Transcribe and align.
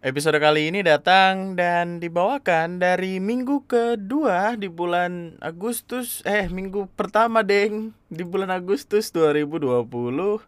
Episode 0.00 0.40
kali 0.40 0.72
ini 0.72 0.80
datang 0.80 1.52
dan 1.60 2.00
dibawakan 2.00 2.80
dari 2.80 3.20
minggu 3.20 3.68
kedua 3.68 4.56
di 4.56 4.64
bulan 4.72 5.36
Agustus. 5.44 6.24
Eh 6.24 6.48
minggu 6.48 6.88
pertama 6.96 7.44
deng. 7.44 7.92
Di 8.08 8.24
bulan 8.24 8.48
Agustus 8.48 9.12
2020 9.12 9.60
uh, 9.60 10.40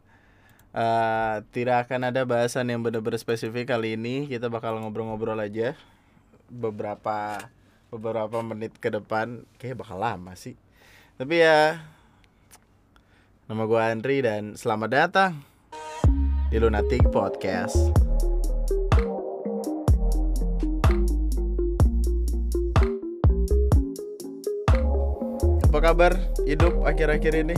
Tidak 1.52 1.76
akan 1.84 2.00
ada 2.08 2.24
bahasan 2.24 2.72
yang 2.72 2.80
benar-benar 2.80 3.20
spesifik 3.20 3.76
kali 3.76 4.00
ini. 4.00 4.24
Kita 4.24 4.48
bakal 4.48 4.80
ngobrol-ngobrol 4.80 5.36
aja 5.36 5.76
Beberapa 6.48 7.36
beberapa 7.92 8.40
menit 8.40 8.80
ke 8.80 8.88
depan. 8.88 9.44
Kayaknya 9.60 9.76
bakal 9.76 9.98
lama 10.00 10.32
sih. 10.32 10.56
Tapi 11.20 11.44
ya 11.44 11.76
Nama 13.52 13.62
gue 13.68 13.80
Andri 13.84 14.24
dan 14.24 14.56
selamat 14.56 14.88
datang 14.88 15.44
di 16.48 16.56
Lunatic 16.56 17.04
Podcast. 17.12 18.01
Apa 25.72 25.88
kabar? 25.88 26.12
Hidup 26.44 26.84
akhir-akhir 26.84 27.32
ini? 27.32 27.56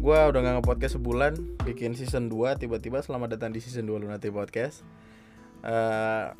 Gua 0.00 0.32
udah 0.32 0.40
gak 0.40 0.54
nge-podcast 0.56 0.96
sebulan 0.96 1.36
Bikin 1.60 1.92
season 1.92 2.32
2 2.32 2.56
Tiba-tiba 2.56 3.04
selamat 3.04 3.36
datang 3.36 3.52
di 3.52 3.60
season 3.60 3.84
2 3.84 4.08
Lunatic 4.08 4.32
Podcast. 4.32 4.80
Uh, 5.60 6.32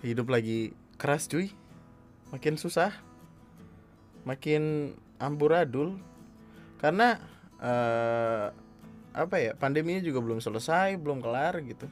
Hidup 0.00 0.32
lagi 0.32 0.72
keras 0.96 1.28
cuy. 1.28 1.52
Makin 2.32 2.56
susah 2.56 2.96
Makin 4.24 4.96
amburadul 5.20 6.00
Karena 6.80 7.20
uh, 7.60 8.56
Apa 9.12 9.36
ya 9.36 9.52
Pandeminya 9.52 10.00
juga 10.00 10.24
belum 10.24 10.40
selesai 10.40 10.96
Belum 10.96 11.20
kelar 11.20 11.60
gitu. 11.60 11.84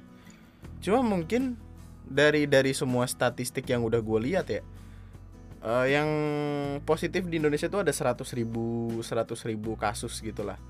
Cuma 0.81 1.05
mungkin 1.05 1.61
dari 2.09 2.49
dari 2.49 2.73
semua 2.73 3.05
statistik 3.05 3.69
yang 3.69 3.85
udah 3.85 4.01
gue 4.01 4.21
lihat 4.33 4.49
ya 4.49 4.65
uh, 5.65 5.87
yang 5.89 6.09
positif 6.85 7.27
di 7.27 7.41
Indonesia 7.41 7.67
itu 7.67 7.81
ada 7.81 7.91
100 7.91 8.21
ribu 8.37 9.01
100 9.01 9.51
ribu 9.51 9.75
kasus 9.75 10.21
gitulah. 10.21 10.61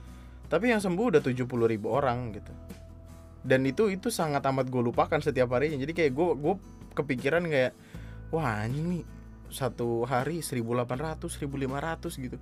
Tapi 0.47 0.71
yang 0.71 0.79
sembuh 0.79 1.19
udah 1.19 1.23
70 1.23 1.45
ribu 1.45 1.91
orang 1.91 2.31
gitu. 2.33 2.53
Dan 3.45 3.67
itu 3.69 3.91
itu 3.93 4.09
sangat 4.09 4.41
amat 4.49 4.71
gue 4.71 4.81
lupakan 4.81 5.19
setiap 5.21 5.53
harinya. 5.53 5.77
Jadi 5.83 5.93
kayak 5.93 6.13
gue 6.15 6.29
gue 6.39 6.55
kepikiran 6.95 7.43
kayak 7.51 7.75
wah 8.31 8.65
ini 8.65 9.03
satu 9.51 10.07
hari 10.07 10.41
1800 10.41 11.19
1500 11.27 12.25
gitu. 12.25 12.39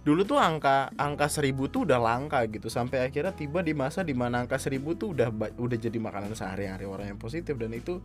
Dulu 0.00 0.24
tuh 0.24 0.40
angka 0.40 0.96
angka 0.96 1.28
1000 1.28 1.52
tuh 1.68 1.84
udah 1.84 2.00
langka 2.00 2.40
gitu. 2.48 2.72
Sampai 2.72 3.04
akhirnya 3.04 3.36
tiba 3.36 3.60
di 3.60 3.76
masa 3.76 4.00
di 4.00 4.16
mana 4.16 4.40
angka 4.40 4.56
1000 4.56 4.80
tuh 4.96 5.12
udah 5.12 5.28
udah 5.60 5.78
jadi 5.78 5.98
makanan 6.00 6.32
sehari-hari 6.32 6.88
orang 6.88 7.14
yang 7.14 7.20
positif. 7.20 7.60
Dan 7.60 7.76
itu 7.76 8.00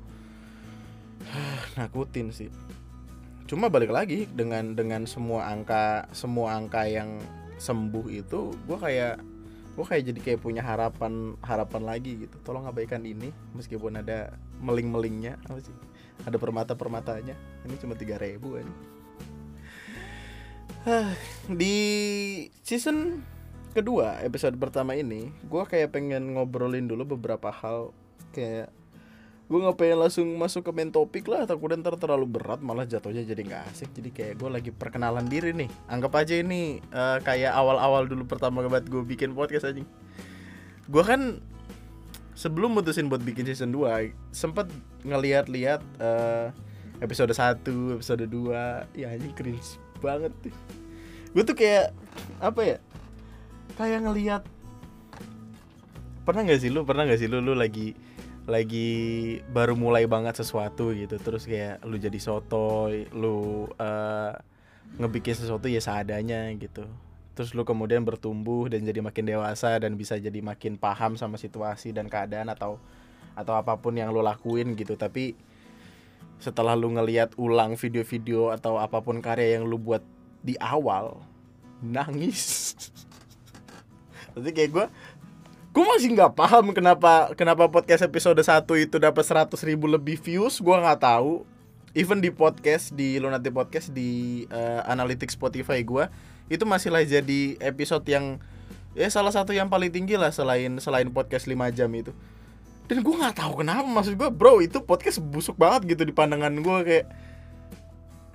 nakutin 1.79 2.35
sih 2.35 2.51
cuma 3.45 3.69
balik 3.69 3.93
lagi 3.93 4.25
dengan 4.25 4.73
dengan 4.73 5.05
semua 5.05 5.45
angka 5.49 6.09
semua 6.17 6.57
angka 6.57 6.89
yang 6.89 7.21
sembuh 7.61 8.09
itu 8.09 8.51
gue 8.65 8.77
kayak 8.77 9.21
gue 9.75 9.85
kayak 9.85 10.03
jadi 10.07 10.19
kayak 10.23 10.39
punya 10.39 10.63
harapan 10.63 11.35
harapan 11.43 11.83
lagi 11.83 12.25
gitu. 12.25 12.35
Tolong 12.47 12.63
abaikan 12.63 13.03
ini 13.03 13.29
meskipun 13.51 13.99
ada 13.99 14.31
meling 14.63 14.87
melingnya 14.87 15.35
apa 15.45 15.59
sih? 15.59 15.75
Ada 16.23 16.39
permata 16.39 16.73
permatanya 16.79 17.35
ini 17.67 17.75
cuma 17.75 17.93
tiga 17.99 18.15
ribu 18.15 18.55
aja. 18.55 18.73
Di 21.51 21.75
season 22.63 23.19
kedua 23.75 24.23
episode 24.23 24.55
pertama 24.55 24.95
ini 24.95 25.27
gue 25.43 25.63
kayak 25.67 25.91
pengen 25.91 26.39
ngobrolin 26.39 26.87
dulu 26.87 27.19
beberapa 27.19 27.51
hal 27.51 27.91
kayak 28.31 28.71
gue 29.45 29.59
nggak 29.61 29.77
pengen 29.77 29.97
langsung 30.01 30.27
masuk 30.41 30.65
ke 30.65 30.71
main 30.73 30.89
topik 30.89 31.29
lah 31.29 31.45
takutnya 31.45 31.77
ntar 31.77 32.01
terlalu 32.01 32.25
berat 32.25 32.65
malah 32.65 32.89
jatuhnya 32.89 33.21
jadi 33.21 33.41
nggak 33.45 33.63
asik. 33.69 33.93
Jadi 33.93 34.09
kayak 34.09 34.33
gue 34.41 34.49
lagi 34.49 34.71
perkenalan 34.73 35.29
diri 35.29 35.53
nih. 35.53 35.69
Anggap 35.85 36.17
aja 36.17 36.33
ini 36.33 36.81
uh, 36.89 37.21
kayak 37.21 37.53
awal-awal 37.53 38.09
dulu 38.09 38.25
pertama 38.25 38.65
banget 38.65 38.89
gue 38.89 39.05
bikin 39.05 39.37
podcast 39.37 39.69
aja 39.69 39.85
gue 40.85 41.03
kan 41.03 41.41
sebelum 42.37 42.77
mutusin 42.77 43.09
buat 43.09 43.23
bikin 43.23 43.47
season 43.49 43.73
2 43.73 44.13
sempet 44.29 44.69
ngeliat-liat 45.01 45.81
uh, 45.97 46.53
episode 47.01 47.33
1, 47.33 47.65
episode 47.97 48.25
2 48.29 48.93
ya 48.93 49.09
ini 49.15 49.29
cringe 49.33 49.81
banget 49.97 50.31
gue 51.33 51.43
tuh 51.43 51.57
kayak 51.57 51.89
apa 52.37 52.61
ya 52.61 52.77
kayak 53.75 54.05
ngeliat 54.05 54.43
pernah 56.21 56.41
nggak 56.45 56.61
sih 56.61 56.69
lu 56.69 56.85
pernah 56.85 57.09
nggak 57.09 57.19
sih 57.21 57.29
lu 57.29 57.41
lu 57.41 57.57
lagi 57.57 57.97
lagi 58.45 59.41
baru 59.49 59.73
mulai 59.73 60.05
banget 60.05 60.37
sesuatu 60.37 60.93
gitu. 60.93 61.17
Terus 61.17 61.49
kayak 61.49 61.81
lu 61.85 61.97
jadi 61.97 62.17
sotoy 62.21 63.09
lu 63.13 63.69
uh, 63.81 64.33
ngebikin 65.01 65.33
sesuatu 65.33 65.65
ya 65.65 65.81
seadanya 65.81 66.49
gitu. 66.55 66.85
Terus 67.35 67.51
lu 67.51 67.67
kemudian 67.67 68.05
bertumbuh 68.07 68.71
dan 68.71 68.85
jadi 68.87 69.03
makin 69.03 69.27
dewasa 69.27 69.75
dan 69.81 69.99
bisa 69.99 70.15
jadi 70.15 70.39
makin 70.39 70.79
paham 70.79 71.19
sama 71.19 71.35
situasi 71.35 71.91
dan 71.91 72.07
keadaan 72.07 72.47
atau 72.47 72.79
atau 73.35 73.53
apa 73.59 73.75
pun 73.75 73.91
yang 73.97 74.13
lu 74.13 74.23
lakuin 74.23 74.77
gitu. 74.79 74.95
Tapi 74.95 75.35
setelah 76.39 76.77
lu 76.77 76.95
ngeliat 76.95 77.35
ulang 77.35 77.75
video-video 77.75 78.53
atau 78.55 78.79
apa 78.79 79.03
pun 79.03 79.19
karya 79.19 79.59
yang 79.59 79.67
lu 79.67 79.75
buat 79.75 80.05
di 80.45 80.55
awal 80.61 81.19
nangis. 81.83 82.75
Nanti 84.35 84.51
kayak 84.51 84.69
gue 84.71 84.85
gue 85.75 85.83
masih 85.83 86.15
nggak 86.15 86.39
paham 86.39 86.71
kenapa 86.71 87.35
kenapa 87.35 87.67
podcast 87.67 88.07
episode 88.07 88.39
1 88.39 88.63
itu 88.79 88.95
dapat 88.95 89.27
100 89.27 89.51
ribu 89.67 89.91
lebih 89.91 90.15
views 90.15 90.63
gue 90.63 90.71
nggak 90.71 91.03
tahu. 91.03 91.43
Even 91.91 92.23
di 92.23 92.31
podcast 92.31 92.95
di 92.95 93.19
Lunati 93.19 93.51
podcast 93.51 93.91
di 93.91 94.43
uh, 94.55 94.87
analytics 94.87 95.35
Spotify 95.35 95.83
gue 95.83 96.07
itu 96.47 96.63
masih 96.63 96.95
lah 96.95 97.03
jadi 97.03 97.59
episode 97.59 98.07
yang 98.07 98.39
ya 98.95 99.11
salah 99.11 99.35
satu 99.35 99.51
yang 99.51 99.67
paling 99.67 99.91
tinggi 99.91 100.15
lah 100.15 100.31
selain 100.31 100.79
selain 100.79 101.11
podcast 101.11 101.43
5 101.43 101.59
jam 101.75 101.91
itu. 101.91 102.15
Dan 102.87 103.03
gue 103.03 103.15
nggak 103.19 103.35
tahu 103.35 103.59
kenapa 103.59 103.83
maksud 103.83 104.15
gue 104.15 104.31
bro 104.31 104.63
itu 104.63 104.79
podcast 104.79 105.19
busuk 105.19 105.59
banget 105.59 105.91
gitu 105.91 106.07
di 106.07 106.15
pandangan 106.15 106.55
gue 106.55 106.77
kayak 106.87 107.07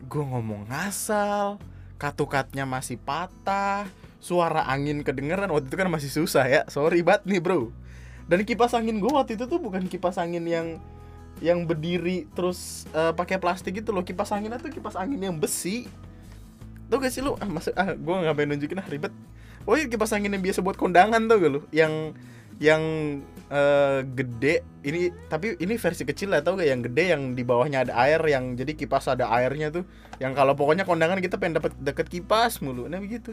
gue 0.05 0.25
ngomong 0.29 0.69
ngasal 0.69 1.57
katukatnya 1.97 2.69
masih 2.69 3.01
patah 3.01 3.89
suara 4.21 4.69
angin 4.69 5.01
kedengeran 5.01 5.49
waktu 5.49 5.73
itu 5.73 5.77
kan 5.81 5.89
masih 5.89 6.13
susah 6.13 6.45
ya. 6.47 6.61
Sorry 6.69 7.01
banget 7.01 7.25
nih 7.27 7.41
bro. 7.41 7.73
Dan 8.29 8.45
kipas 8.47 8.77
angin 8.77 9.01
gue 9.01 9.11
waktu 9.11 9.35
itu 9.35 9.49
tuh 9.49 9.59
bukan 9.59 9.89
kipas 9.89 10.21
angin 10.21 10.45
yang 10.47 10.79
yang 11.41 11.65
berdiri 11.65 12.29
terus 12.37 12.85
uh, 12.93 13.17
pakai 13.17 13.41
plastik 13.41 13.81
gitu 13.81 13.91
loh. 13.91 14.05
Kipas 14.05 14.31
anginnya 14.31 14.61
tuh 14.61 14.71
kipas 14.71 14.95
angin 14.95 15.19
yang 15.19 15.35
besi. 15.41 15.89
Tuh 16.93 17.01
gak 17.01 17.11
sih 17.11 17.25
lu? 17.25 17.35
Ah 17.41 17.49
masuk 17.49 17.73
ah 17.75 17.97
gue 17.97 18.15
nggak 18.15 18.37
pengen 18.37 18.49
nunjukin 18.55 18.79
ah 18.79 18.87
ribet. 18.87 19.11
Oh 19.65 19.75
iya 19.75 19.89
kipas 19.89 20.13
angin 20.13 20.31
yang 20.37 20.45
biasa 20.45 20.61
buat 20.61 20.77
kondangan 20.77 21.27
tuh 21.27 21.37
gak 21.41 21.51
lu? 21.51 21.61
Yang 21.73 22.15
yang 22.61 22.83
uh, 23.49 24.05
gede. 24.05 24.63
Ini 24.85 25.11
tapi 25.33 25.57
ini 25.59 25.81
versi 25.81 26.05
kecil 26.05 26.37
lah 26.37 26.45
tau 26.45 26.61
gak? 26.61 26.69
Yang 26.69 26.93
gede 26.93 27.17
yang 27.17 27.23
di 27.33 27.43
bawahnya 27.43 27.89
ada 27.89 27.97
air 28.05 28.21
yang 28.29 28.53
jadi 28.53 28.77
kipas 28.77 29.09
ada 29.09 29.33
airnya 29.33 29.73
tuh. 29.73 29.89
Yang 30.21 30.37
kalau 30.37 30.53
pokoknya 30.55 30.85
kondangan 30.85 31.25
kita 31.25 31.41
pengen 31.41 31.57
dapet 31.57 31.73
deket 31.81 32.07
kipas 32.13 32.61
mulu. 32.61 32.85
Nah 32.85 33.01
begitu 33.01 33.33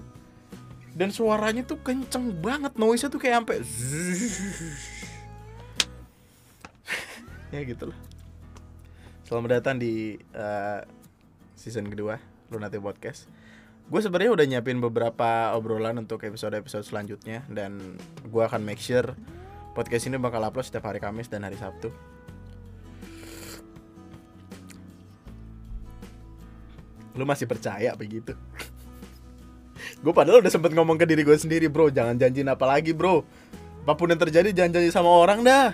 dan 0.98 1.14
suaranya 1.14 1.62
tuh 1.62 1.78
kenceng 1.86 2.34
banget 2.42 2.74
noise 2.74 3.06
nya 3.06 3.14
tuh 3.14 3.22
kayak 3.22 3.46
sampai 3.46 3.62
ya 7.54 7.62
gitu 7.62 7.94
lah 7.94 8.00
selamat 9.30 9.62
datang 9.62 9.78
di 9.78 10.18
uh, 10.34 10.82
season 11.54 11.86
kedua 11.92 12.18
Lunati 12.48 12.80
Podcast. 12.80 13.28
Gue 13.88 14.04
sebenarnya 14.04 14.32
udah 14.36 14.46
nyiapin 14.48 14.80
beberapa 14.80 15.56
obrolan 15.56 16.00
untuk 16.00 16.24
episode-episode 16.24 16.84
selanjutnya 16.84 17.44
dan 17.52 18.00
gue 18.28 18.44
akan 18.44 18.64
make 18.64 18.80
sure 18.80 19.16
podcast 19.76 20.08
ini 20.08 20.20
bakal 20.20 20.44
upload 20.44 20.68
setiap 20.68 20.92
hari 20.92 21.00
Kamis 21.00 21.32
dan 21.32 21.44
hari 21.44 21.60
Sabtu. 21.60 21.92
Lu 27.16 27.24
masih 27.28 27.48
percaya 27.48 27.96
begitu 27.96 28.36
gue 29.98 30.14
padahal 30.14 30.46
udah 30.46 30.52
sempet 30.54 30.72
ngomong 30.78 30.96
ke 30.96 31.06
diri 31.10 31.26
gue 31.26 31.38
sendiri 31.38 31.68
bro. 31.68 31.90
Jangan 31.90 32.18
janjiin 32.18 32.50
apa 32.50 32.66
lagi 32.68 32.94
bro. 32.94 33.26
Apa 33.88 33.96
pun 33.96 34.12
yang 34.12 34.20
terjadi 34.20 34.52
jangan 34.52 34.78
janji 34.78 34.90
sama 34.92 35.10
orang 35.10 35.42
dah. 35.42 35.74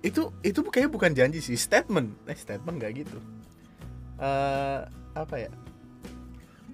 Itu 0.00 0.30
itu 0.44 0.60
kayaknya 0.66 0.90
bukan 0.92 1.12
janji 1.12 1.38
sih 1.42 1.56
statement. 1.58 2.14
Eh 2.30 2.36
statement 2.36 2.76
gak 2.78 3.04
gitu. 3.04 3.18
Uh, 4.20 4.86
apa 5.16 5.48
ya? 5.48 5.50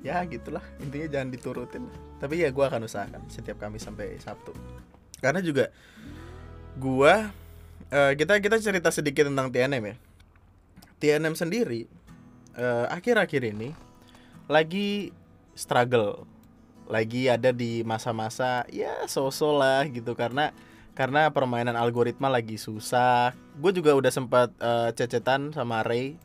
Ya 0.05 0.23
gitulah. 0.27 0.63
Intinya 0.83 1.09
jangan 1.11 1.29
diturutin. 1.33 1.85
Tapi 2.19 2.43
ya 2.45 2.53
gue 2.53 2.65
akan 2.65 2.87
usahakan 2.87 3.23
setiap 3.31 3.59
kami 3.63 3.81
sampai 3.81 4.19
sabtu. 4.21 4.53
Karena 5.19 5.41
juga 5.41 5.73
gue 6.77 7.15
uh, 7.95 8.13
kita 8.15 8.39
kita 8.43 8.57
cerita 8.61 8.93
sedikit 8.93 9.27
tentang 9.27 9.49
TNM 9.49 9.85
ya. 9.87 9.97
TNM 10.97 11.35
sendiri 11.37 11.87
uh, 12.57 12.89
akhir-akhir 12.89 13.43
ini 13.53 13.71
lagi 14.49 15.13
struggle 15.53 16.25
lagi 16.87 17.27
ada 17.27 17.51
di 17.51 17.83
masa-masa 17.83 18.65
ya 18.71 19.07
sosok 19.07 19.53
lah 19.59 19.83
gitu. 19.91 20.15
Karena 20.15 20.55
karena 20.97 21.29
permainan 21.29 21.77
algoritma 21.77 22.33
lagi 22.33 22.57
susah. 22.57 23.37
Gue 23.61 23.77
juga 23.77 23.93
udah 23.93 24.09
sempat 24.09 24.49
uh, 24.65 24.91
cecetan 24.97 25.53
sama 25.53 25.85
Ray. 25.85 26.17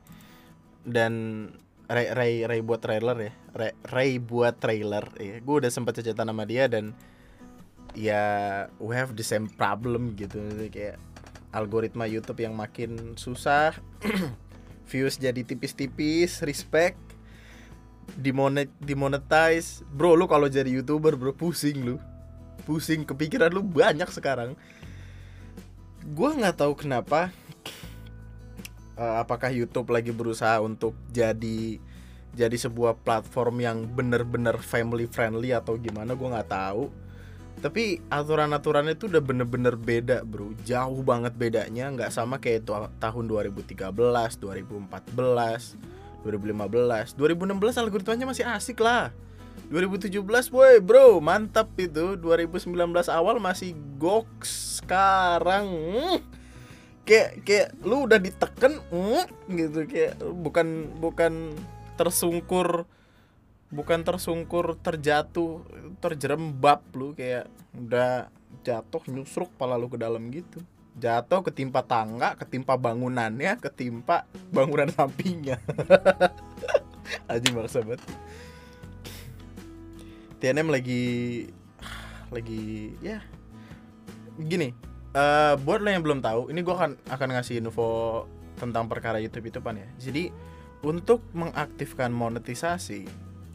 Dan 0.82 1.46
Ray 1.92 2.16
Ray 2.16 2.34
Ray 2.48 2.62
buat 2.64 2.80
trailer 2.80 3.18
ya. 3.20 3.34
Ray, 3.52 3.74
Ray 3.92 4.12
buat 4.24 4.56
trailer 4.64 5.06
ya. 5.20 5.44
Gue 5.44 5.60
udah 5.60 5.72
sempat 5.74 6.00
cecetan 6.00 6.32
sama 6.32 6.48
dia 6.48 6.72
dan 6.72 6.96
ya 7.92 8.24
we 8.80 8.96
have 8.96 9.20
the 9.20 9.26
same 9.28 9.52
problem 9.52 10.16
gitu. 10.16 10.40
Kayak 10.72 10.98
algoritma 11.52 12.08
YouTube 12.08 12.40
yang 12.40 12.56
makin 12.56 13.20
susah. 13.20 13.76
Views 14.92 15.20
jadi 15.20 15.44
tipis-tipis 15.44 16.44
respect 16.48 17.11
dimonet 18.18 18.72
dimonetize. 18.82 19.86
Bro 19.92 20.18
lu 20.20 20.26
kalau 20.28 20.50
jadi 20.52 20.68
youtuber 20.68 21.16
bro 21.16 21.32
pusing 21.32 21.84
lu. 21.84 21.96
Pusing 22.68 23.08
kepikiran 23.08 23.52
lu 23.52 23.64
banyak 23.64 24.08
sekarang. 24.12 24.58
Gue 26.02 26.30
nggak 26.34 26.62
tahu 26.66 26.74
kenapa 26.74 27.30
uh, 28.98 29.22
apakah 29.22 29.54
YouTube 29.54 29.94
lagi 29.94 30.10
berusaha 30.10 30.58
untuk 30.62 30.98
jadi 31.14 31.78
jadi 32.32 32.56
sebuah 32.56 33.04
platform 33.04 33.60
yang 33.60 33.78
bener-bener 33.92 34.56
family 34.64 35.04
friendly 35.04 35.52
atau 35.52 35.76
gimana 35.76 36.16
gue 36.16 36.28
nggak 36.32 36.52
tahu. 36.52 36.90
Tapi 37.62 38.02
aturan-aturannya 38.10 38.98
itu 38.98 39.06
udah 39.06 39.22
bener-bener 39.22 39.78
beda 39.78 40.26
bro. 40.26 40.56
Jauh 40.66 41.06
banget 41.06 41.38
bedanya. 41.38 41.94
Nggak 41.94 42.10
sama 42.10 42.42
kayak 42.42 42.66
tahun 42.98 43.26
2013 43.30 43.78
2014 44.42 46.01
2015 46.24 47.18
2016 47.18 47.82
algoritmanya 47.82 48.26
masih 48.30 48.46
asik 48.46 48.82
lah. 48.82 49.10
2017 49.72 50.20
boy 50.52 50.84
bro 50.84 51.20
mantap 51.24 51.72
itu. 51.80 52.20
2019 52.20 52.72
awal 53.10 53.40
masih 53.42 53.74
goks 53.98 54.82
sekarang. 54.84 55.66
Hmm, 55.68 56.18
kayak 57.08 57.42
kayak 57.48 57.68
lu 57.82 58.06
udah 58.06 58.20
diteken 58.20 58.80
hmm, 58.92 59.26
gitu. 59.56 59.80
Kayak 59.88 60.20
bukan 60.22 60.68
bukan 61.00 61.56
tersungkur 61.96 62.86
bukan 63.72 64.04
tersungkur 64.04 64.78
terjatuh 64.84 65.64
terjerembab 66.04 66.84
lu. 66.94 67.16
Kayak 67.16 67.48
udah 67.72 68.28
jatuh 68.62 69.02
nyusruk 69.10 69.50
pala 69.56 69.80
lu 69.80 69.88
ke 69.88 69.98
dalam 69.98 70.28
gitu 70.30 70.60
jatuh 71.02 71.42
ketimpa 71.42 71.82
tangga 71.82 72.38
ketimpa 72.38 72.78
bangunannya 72.78 73.58
ketimpa 73.58 74.30
bangunan 74.54 74.88
sampingnya. 74.96 75.58
Aja 77.26 77.48
maksa 77.52 77.82
banget. 77.82 78.06
TNM 80.38 80.70
lagi 80.70 81.04
lagi 82.30 82.94
ya. 83.02 83.26
Gini 84.38 84.72
uh, 85.18 85.58
buat 85.58 85.82
lo 85.82 85.90
yang 85.90 86.06
belum 86.06 86.22
tahu 86.22 86.54
ini 86.54 86.62
gue 86.62 86.76
akan 86.78 87.02
akan 87.10 87.28
ngasih 87.36 87.60
info 87.66 88.24
tentang 88.62 88.86
perkara 88.86 89.18
YouTube 89.18 89.50
itu 89.50 89.58
pan 89.58 89.82
ya. 89.82 89.90
Jadi 89.98 90.30
untuk 90.86 91.26
mengaktifkan 91.34 92.14
monetisasi 92.14 93.06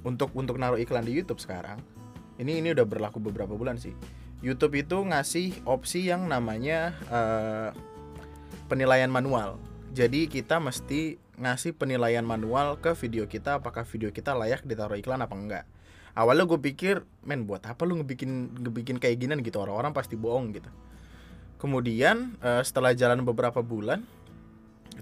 untuk 0.06 0.30
untuk 0.38 0.58
naruh 0.58 0.78
iklan 0.78 1.02
di 1.02 1.14
YouTube 1.14 1.42
sekarang 1.42 1.82
ini 2.38 2.62
ini 2.62 2.70
udah 2.70 2.86
berlaku 2.86 3.18
beberapa 3.18 3.58
bulan 3.58 3.74
sih 3.74 3.90
YouTube 4.46 4.78
itu 4.78 5.02
ngasih 5.02 5.66
opsi 5.66 6.06
yang 6.06 6.30
namanya 6.30 6.94
uh, 7.10 7.74
penilaian 8.70 9.10
manual. 9.10 9.58
Jadi 9.90 10.30
kita 10.30 10.62
mesti 10.62 11.18
ngasih 11.34 11.74
penilaian 11.74 12.22
manual 12.22 12.78
ke 12.78 12.94
video 12.94 13.26
kita 13.26 13.58
apakah 13.58 13.82
video 13.82 14.14
kita 14.14 14.38
layak 14.38 14.62
ditaruh 14.62 14.94
iklan 14.94 15.18
apa 15.18 15.34
enggak. 15.34 15.64
Awalnya 16.14 16.46
gue 16.46 16.60
pikir 16.62 17.02
men 17.26 17.42
buat 17.42 17.66
apa 17.66 17.82
lu 17.82 17.98
ngebikin 17.98 18.62
ngebikin 18.62 19.02
kayak 19.02 19.18
gini 19.18 19.34
gitu? 19.42 19.58
Orang-orang 19.58 19.90
pasti 19.90 20.14
bohong 20.14 20.54
gitu. 20.54 20.70
Kemudian 21.58 22.38
uh, 22.38 22.62
setelah 22.62 22.94
jalan 22.94 23.26
beberapa 23.26 23.66
bulan 23.66 24.06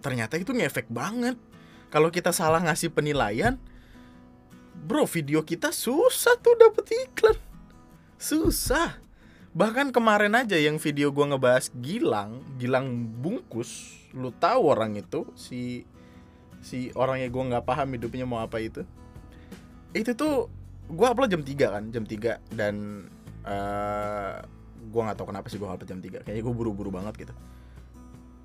ternyata 0.00 0.40
itu 0.40 0.56
ngefek 0.56 0.88
banget. 0.88 1.36
Kalau 1.92 2.08
kita 2.08 2.32
salah 2.32 2.64
ngasih 2.64 2.96
penilaian 2.96 3.60
Bro, 4.74 5.06
video 5.06 5.46
kita 5.46 5.70
susah 5.70 6.34
tuh 6.42 6.58
dapet 6.58 6.84
iklan. 7.06 7.38
Susah. 8.18 8.98
Bahkan 9.54 9.94
kemarin 9.94 10.34
aja 10.34 10.58
yang 10.58 10.82
video 10.82 11.14
gua 11.14 11.30
ngebahas 11.30 11.70
Gilang, 11.78 12.42
Gilang 12.58 13.06
bungkus, 13.22 13.94
lu 14.10 14.34
tahu 14.34 14.66
orang 14.74 14.98
itu 14.98 15.30
si 15.38 15.86
si 16.58 16.90
orangnya 16.98 17.30
gua 17.30 17.42
nggak 17.54 17.66
paham 17.66 17.94
hidupnya 17.94 18.26
mau 18.26 18.42
apa 18.42 18.58
itu. 18.58 18.82
Itu 19.94 20.18
tuh 20.18 20.50
gua 20.90 21.14
upload 21.14 21.30
jam 21.30 21.42
3 21.46 21.54
kan, 21.70 21.84
jam 21.94 22.02
3 22.02 22.42
dan 22.50 23.06
uh, 23.46 24.42
gua 24.90 25.00
nggak 25.06 25.22
tahu 25.22 25.30
kenapa 25.30 25.46
sih 25.46 25.62
gua 25.62 25.78
upload 25.78 25.86
jam 25.86 26.02
3. 26.02 26.26
Kayaknya 26.26 26.42
gua 26.42 26.54
buru-buru 26.58 26.90
banget 26.90 27.14
gitu 27.22 27.34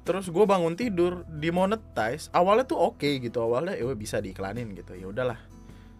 terus 0.09 0.25
gue 0.25 0.41
bangun 0.41 0.73
tidur 0.73 1.21
dimonetize 1.29 2.33
awalnya 2.33 2.65
tuh 2.65 2.81
oke 2.81 2.97
okay 2.97 3.21
gitu 3.21 3.45
awalnya 3.45 3.77
ya 3.77 3.93
bisa 3.93 4.17
diiklanin 4.17 4.73
gitu 4.73 4.97
ya 4.97 5.05
udahlah 5.05 5.37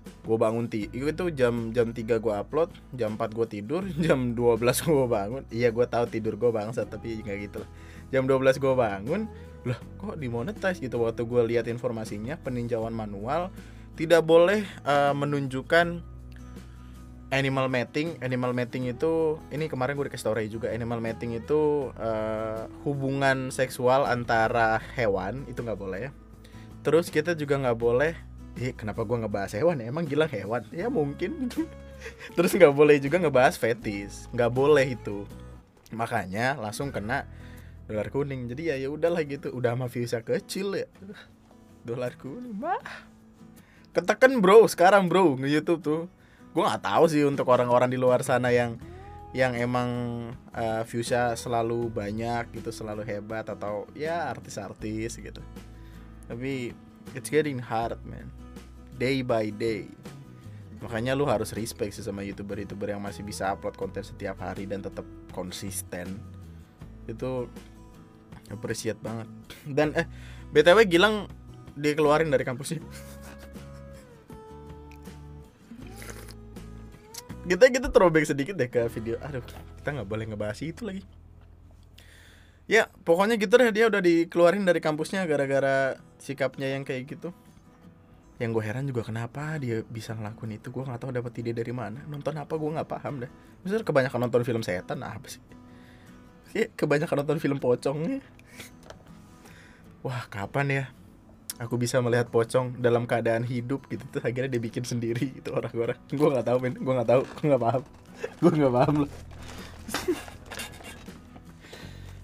gue 0.10 0.38
bangun 0.38 0.66
ti 0.68 0.88
itu 0.94 1.26
jam 1.34 1.72
jam 1.74 1.92
3 1.92 2.20
gue 2.20 2.34
upload 2.34 2.70
jam 2.94 3.16
4 3.18 3.38
gue 3.38 3.48
tidur 3.48 3.82
jam 4.06 4.34
12 4.34 4.60
gue 4.62 5.08
bangun. 5.08 5.44
Iya 5.50 5.70
gue 5.74 5.86
tahu 5.88 6.06
tidur 6.10 6.36
gue 6.36 6.52
bangsa 6.54 6.86
tapi 6.86 7.22
nggak 7.24 7.38
gitu 7.50 7.58
lah. 7.64 7.70
Jam 8.10 8.26
12 8.26 8.62
gue 8.62 8.74
bangun 8.74 9.22
lah 9.68 9.80
kok 10.00 10.16
dimonetize 10.18 10.80
gitu? 10.80 11.02
Waktu 11.02 11.26
gue 11.26 11.42
lihat 11.56 11.66
informasinya 11.68 12.38
peninjauan 12.40 12.96
manual 12.96 13.54
tidak 14.00 14.24
boleh 14.24 14.64
uh, 14.88 15.12
menunjukkan 15.12 16.02
animal 17.30 17.68
mating. 17.70 18.18
Animal 18.26 18.52
mating 18.58 18.90
itu 18.90 19.38
ini 19.54 19.70
kemarin 19.70 20.00
gue 20.00 20.10
dikasih 20.10 20.24
story 20.26 20.50
juga 20.50 20.72
animal 20.72 21.00
mating 21.00 21.38
itu 21.38 21.92
uh, 21.96 22.66
hubungan 22.86 23.50
seksual 23.50 24.10
antara 24.10 24.82
hewan 24.96 25.46
itu 25.46 25.62
nggak 25.62 25.80
boleh. 25.80 26.00
Ya 26.08 26.12
terus 26.80 27.12
kita 27.12 27.36
juga 27.36 27.60
nggak 27.60 27.80
boleh 27.80 28.14
eh 28.58 28.74
kenapa 28.74 29.06
gue 29.06 29.18
ngebahas 29.20 29.52
hewan 29.54 29.84
ya? 29.84 29.92
emang 29.92 30.06
gila 30.10 30.26
hewan? 30.26 30.66
Ya 30.74 30.90
mungkin. 30.90 31.52
Terus 32.36 32.52
nggak 32.56 32.74
boleh 32.74 32.98
juga 32.98 33.20
ngebahas 33.20 33.60
fetis. 33.60 34.26
Nggak 34.32 34.52
boleh 34.52 34.86
itu. 34.96 35.28
Makanya 35.94 36.58
langsung 36.58 36.90
kena 36.90 37.28
dolar 37.86 38.10
kuning. 38.10 38.50
Jadi 38.50 38.74
ya 38.74 38.76
ya 38.80 38.90
udahlah 38.90 39.22
gitu. 39.28 39.52
Udah 39.54 39.76
mah 39.76 39.92
viewsnya 39.92 40.24
kecil 40.24 40.74
ya. 40.76 40.88
Dolar 41.84 42.16
kuning 42.18 42.56
mah 42.56 42.82
ketekan 43.94 44.40
bro. 44.42 44.66
Sekarang 44.66 45.06
bro. 45.12 45.38
Nge 45.38 45.50
YouTube 45.50 45.82
tuh. 45.84 46.02
Gue 46.56 46.64
nggak 46.66 46.82
tahu 46.82 47.06
sih 47.12 47.24
untuk 47.28 47.46
orang-orang 47.52 47.94
di 47.94 47.98
luar 48.00 48.26
sana 48.26 48.50
yang 48.50 48.80
yang 49.30 49.54
emang 49.54 49.90
uh, 50.58 50.82
viewsnya 50.90 51.38
selalu 51.38 51.94
banyak 51.94 52.50
gitu 52.50 52.74
selalu 52.74 53.06
hebat 53.06 53.46
atau 53.46 53.86
ya 53.94 54.26
artis-artis 54.26 55.22
gitu. 55.22 55.42
Tapi 56.26 56.74
it's 57.14 57.30
getting 57.30 57.58
hard 57.62 57.98
man. 58.06 58.30
Day 59.00 59.24
by 59.24 59.50
day. 59.50 59.88
Makanya 60.80 61.16
lu 61.16 61.28
harus 61.28 61.52
respect 61.56 61.96
sih 61.96 62.04
sama 62.04 62.24
youtuber-youtuber 62.24 62.92
yang 62.92 63.04
masih 63.04 63.24
bisa 63.24 63.52
upload 63.52 63.76
konten 63.76 64.04
setiap 64.04 64.40
hari 64.40 64.64
dan 64.68 64.80
tetap 64.84 65.04
konsisten. 65.36 66.20
Itu 67.08 67.52
appreciate 68.52 69.00
banget. 69.00 69.28
Dan 69.68 69.92
eh 69.96 70.08
btw 70.52 70.88
Gilang 70.88 71.28
dikeluarin 71.80 72.28
dari 72.28 72.44
kampusnya 72.44 72.84
kita 77.50 77.66
kita 77.72 77.88
throwback 77.90 78.30
sedikit 78.30 78.54
deh 78.54 78.70
ke 78.70 78.86
video. 78.94 79.18
Aduh 79.26 79.42
kita 79.80 79.90
nggak 79.90 80.10
boleh 80.10 80.26
ngebahas 80.30 80.60
itu 80.62 80.86
lagi 80.86 81.02
ya 82.70 82.86
pokoknya 83.02 83.42
gitu 83.42 83.58
deh 83.58 83.74
dia 83.74 83.90
udah 83.90 83.98
dikeluarin 83.98 84.62
dari 84.62 84.78
kampusnya 84.78 85.26
gara-gara 85.26 85.98
sikapnya 86.22 86.78
yang 86.78 86.86
kayak 86.86 87.10
gitu. 87.10 87.34
Yang 88.38 88.50
gue 88.56 88.64
heran 88.64 88.86
juga 88.88 89.04
kenapa 89.04 89.58
dia 89.58 89.82
bisa 89.84 90.14
ngelakuin 90.16 90.62
itu 90.62 90.70
gue 90.70 90.84
nggak 90.86 91.02
tahu 91.02 91.12
dapat 91.12 91.34
ide 91.42 91.52
dari 91.52 91.74
mana. 91.74 92.06
Nonton 92.06 92.38
apa 92.38 92.54
gue 92.56 92.70
nggak 92.70 92.88
paham 92.88 93.26
deh. 93.26 93.32
Misalnya 93.66 93.84
kebanyakan 93.84 94.20
nonton 94.30 94.46
film 94.46 94.62
setan 94.62 95.02
apa 95.02 95.28
sih? 95.28 95.42
Kayak 96.54 96.78
kebanyakan 96.78 97.16
nonton 97.26 97.40
film 97.42 97.58
pocong. 97.58 98.22
Wah 100.06 100.24
kapan 100.32 100.68
ya 100.70 100.84
aku 101.60 101.76
bisa 101.76 102.00
melihat 102.00 102.32
pocong 102.32 102.80
dalam 102.80 103.10
keadaan 103.10 103.44
hidup 103.44 103.90
gitu? 103.90 104.06
Tuh 104.08 104.22
akhirnya 104.24 104.56
dia 104.56 104.62
bikin 104.62 104.86
sendiri 104.86 105.42
itu 105.42 105.50
orang-orang. 105.52 105.98
Gue 106.08 106.30
nggak 106.32 106.46
tahu 106.48 106.58
men. 106.62 106.78
Gue 106.78 106.94
nggak 106.96 107.10
tahu. 107.10 107.22
Gue 107.26 107.46
nggak 107.50 107.64
paham. 107.66 107.84
Gue 108.40 108.52
nggak 108.56 108.74
paham 108.78 108.96
loh 109.04 109.12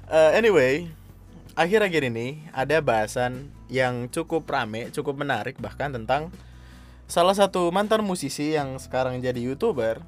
uh, 0.09 0.31
anyway 0.33 0.89
akhir-akhir 1.55 2.11
ini 2.11 2.43
ada 2.51 2.83
bahasan 2.83 3.49
yang 3.71 4.11
cukup 4.11 4.45
rame, 4.45 4.93
cukup 4.93 5.17
menarik 5.17 5.57
bahkan 5.57 5.89
tentang 5.89 6.29
salah 7.05 7.33
satu 7.33 7.69
mantan 7.71 8.03
musisi 8.03 8.53
yang 8.53 8.77
sekarang 8.77 9.21
jadi 9.21 9.37
youtuber 9.37 10.03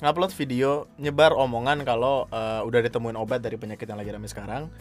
ngupload 0.00 0.32
video 0.32 0.88
nyebar 0.96 1.36
omongan 1.36 1.84
kalau 1.84 2.24
uh, 2.32 2.64
udah 2.64 2.80
ditemuin 2.88 3.16
obat 3.20 3.44
dari 3.44 3.60
penyakit 3.60 3.84
yang 3.84 4.00
lagi 4.00 4.10
rame 4.16 4.28
sekarang. 4.28 4.72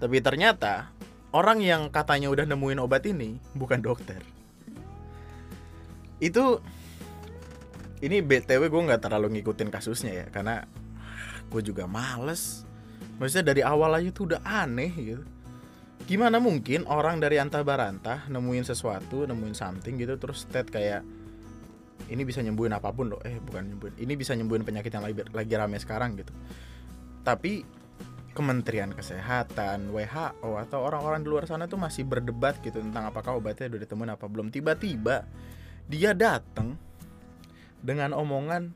Tapi 0.00 0.18
ternyata 0.24 0.88
orang 1.36 1.60
yang 1.60 1.92
katanya 1.92 2.32
udah 2.32 2.48
nemuin 2.48 2.80
obat 2.80 3.04
ini 3.04 3.36
bukan 3.52 3.84
dokter. 3.84 4.24
Itu 6.18 6.64
ini 8.00 8.24
btw 8.24 8.66
gue 8.66 8.82
nggak 8.88 9.04
terlalu 9.04 9.38
ngikutin 9.38 9.68
kasusnya 9.68 10.12
ya 10.24 10.26
karena 10.32 10.64
gue 11.52 11.60
juga 11.60 11.84
males 11.84 12.64
maksudnya 13.16 13.52
dari 13.52 13.62
awal 13.64 13.96
aja 13.98 14.08
tuh 14.12 14.32
udah 14.32 14.40
aneh 14.44 14.92
gitu 14.94 15.24
gimana 16.02 16.42
mungkin 16.42 16.84
orang 16.90 17.22
dari 17.22 17.38
antah 17.38 17.62
barantah 17.62 18.26
nemuin 18.26 18.66
sesuatu 18.66 19.24
nemuin 19.24 19.54
something 19.54 19.94
gitu 19.98 20.18
terus 20.18 20.44
state 20.44 20.68
kayak 20.68 21.02
ini 22.10 22.26
bisa 22.26 22.42
nyembuhin 22.42 22.74
apa 22.74 22.90
pun 22.90 23.14
loh 23.14 23.22
eh 23.22 23.38
bukan 23.38 23.72
nyembuhin 23.72 23.94
ini 24.02 24.12
bisa 24.18 24.34
nyembuhin 24.34 24.66
penyakit 24.66 24.90
yang 24.90 25.06
lagi, 25.06 25.22
lagi 25.30 25.54
rame 25.54 25.78
sekarang 25.78 26.18
gitu 26.18 26.34
tapi 27.22 27.62
Kementerian 28.32 28.96
Kesehatan, 28.96 29.92
WHO 29.92 30.56
atau 30.56 30.80
orang-orang 30.80 31.20
di 31.20 31.28
luar 31.28 31.44
sana 31.44 31.68
tuh 31.68 31.76
masih 31.76 32.08
berdebat 32.08 32.56
gitu 32.64 32.80
tentang 32.80 33.12
apakah 33.12 33.36
obatnya 33.36 33.68
udah 33.68 33.80
ditemuin 33.84 34.12
apa 34.16 34.24
belum. 34.24 34.48
Tiba-tiba 34.48 35.28
dia 35.84 36.16
datang 36.16 36.80
dengan 37.84 38.16
omongan, 38.16 38.72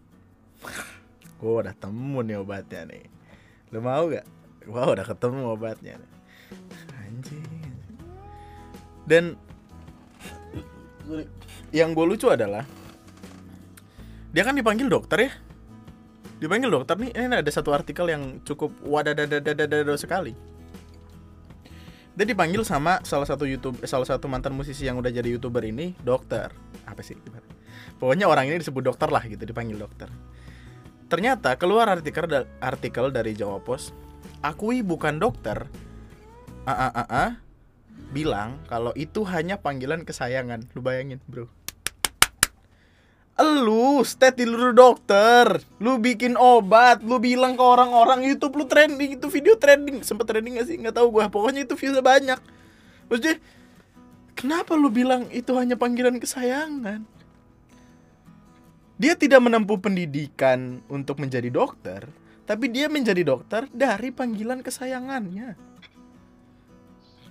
gue 1.40 1.52
udah 1.56 1.72
temu 1.72 2.20
nih 2.20 2.36
obatnya 2.36 2.84
nih. 2.84 3.04
Lo 3.74 3.82
mau 3.82 4.06
gak? 4.10 4.26
Wah 4.66 4.90
udah 4.90 5.06
ketemu 5.06 5.54
obatnya. 5.54 5.98
Anjing. 7.02 7.72
Dan 9.06 9.38
yang 11.70 11.94
gue 11.94 12.06
lucu 12.06 12.26
adalah 12.30 12.66
dia 14.34 14.42
kan 14.42 14.52
dipanggil 14.52 14.90
dokter 14.90 15.18
ya 15.28 15.30
dipanggil 16.36 16.68
dokter 16.68 16.98
nih 17.00 17.10
ini 17.16 17.40
ada 17.40 17.48
satu 17.48 17.72
artikel 17.72 18.10
yang 18.12 18.44
cukup 18.44 18.74
wadadadadadadado 18.84 19.96
sekali 19.96 20.36
dia 22.16 22.26
dipanggil 22.28 22.64
sama 22.64 23.00
salah 23.04 23.24
satu 23.24 23.48
YouTube 23.48 23.80
salah 23.88 24.04
satu 24.04 24.28
mantan 24.28 24.52
musisi 24.52 24.84
yang 24.84 25.00
udah 25.00 25.08
jadi 25.08 25.36
youtuber 25.36 25.64
ini 25.64 25.96
dokter 26.04 26.52
apa 26.84 27.00
sih 27.00 27.16
pokoknya 27.96 28.28
orang 28.28 28.52
ini 28.52 28.60
disebut 28.60 28.84
dokter 28.84 29.08
lah 29.08 29.24
gitu 29.24 29.40
dipanggil 29.48 29.80
dokter 29.80 30.12
ternyata 31.06 31.54
keluar 31.54 31.86
artikel 31.90 32.46
artikel 32.58 33.14
dari 33.14 33.32
Jawa 33.32 33.62
Pos 33.62 33.94
akui 34.42 34.82
bukan 34.82 35.18
dokter 35.22 35.66
a 36.66 36.74
a 36.74 36.88
a, 36.90 37.04
-a 37.06 37.26
bilang 38.10 38.62
kalau 38.70 38.94
itu 38.94 39.26
hanya 39.26 39.58
panggilan 39.58 40.06
kesayangan. 40.06 40.66
Lu 40.74 40.80
bayangin 40.82 41.18
bro. 41.26 41.50
Lu 43.36 44.00
stay 44.06 44.32
lu 44.48 44.72
dokter. 44.72 45.60
Lu 45.76 46.00
bikin 46.00 46.40
obat 46.40 47.04
Lu 47.04 47.20
bilang 47.20 47.52
ke 47.52 47.60
orang-orang 47.60 48.24
Youtube 48.24 48.56
lu 48.56 48.64
trending 48.64 49.20
Itu 49.20 49.28
video 49.28 49.60
trending. 49.60 50.00
Sempet 50.00 50.24
trending 50.24 50.56
gak 50.56 50.72
sih? 50.72 50.80
Gak 50.80 50.96
tau 50.96 51.12
gue 51.12 51.20
Pokoknya 51.28 51.68
itu 51.68 51.76
viewnya 51.76 52.00
banyak. 52.00 52.40
Maksudnya 53.12 53.36
Kenapa 54.36 54.76
lu 54.76 54.92
bilang 54.92 55.28
itu 55.32 55.52
hanya 55.56 55.80
panggilan 55.80 56.20
kesayangan? 56.20 57.04
Dia 58.96 59.12
tidak 59.12 59.44
menempuh 59.44 59.76
pendidikan 59.76 60.80
untuk 60.88 61.20
menjadi 61.20 61.52
dokter 61.52 62.08
Tapi 62.48 62.72
dia 62.72 62.88
menjadi 62.88 63.20
dokter 63.26 63.68
dari 63.68 64.08
panggilan 64.08 64.64
kesayangannya. 64.64 65.52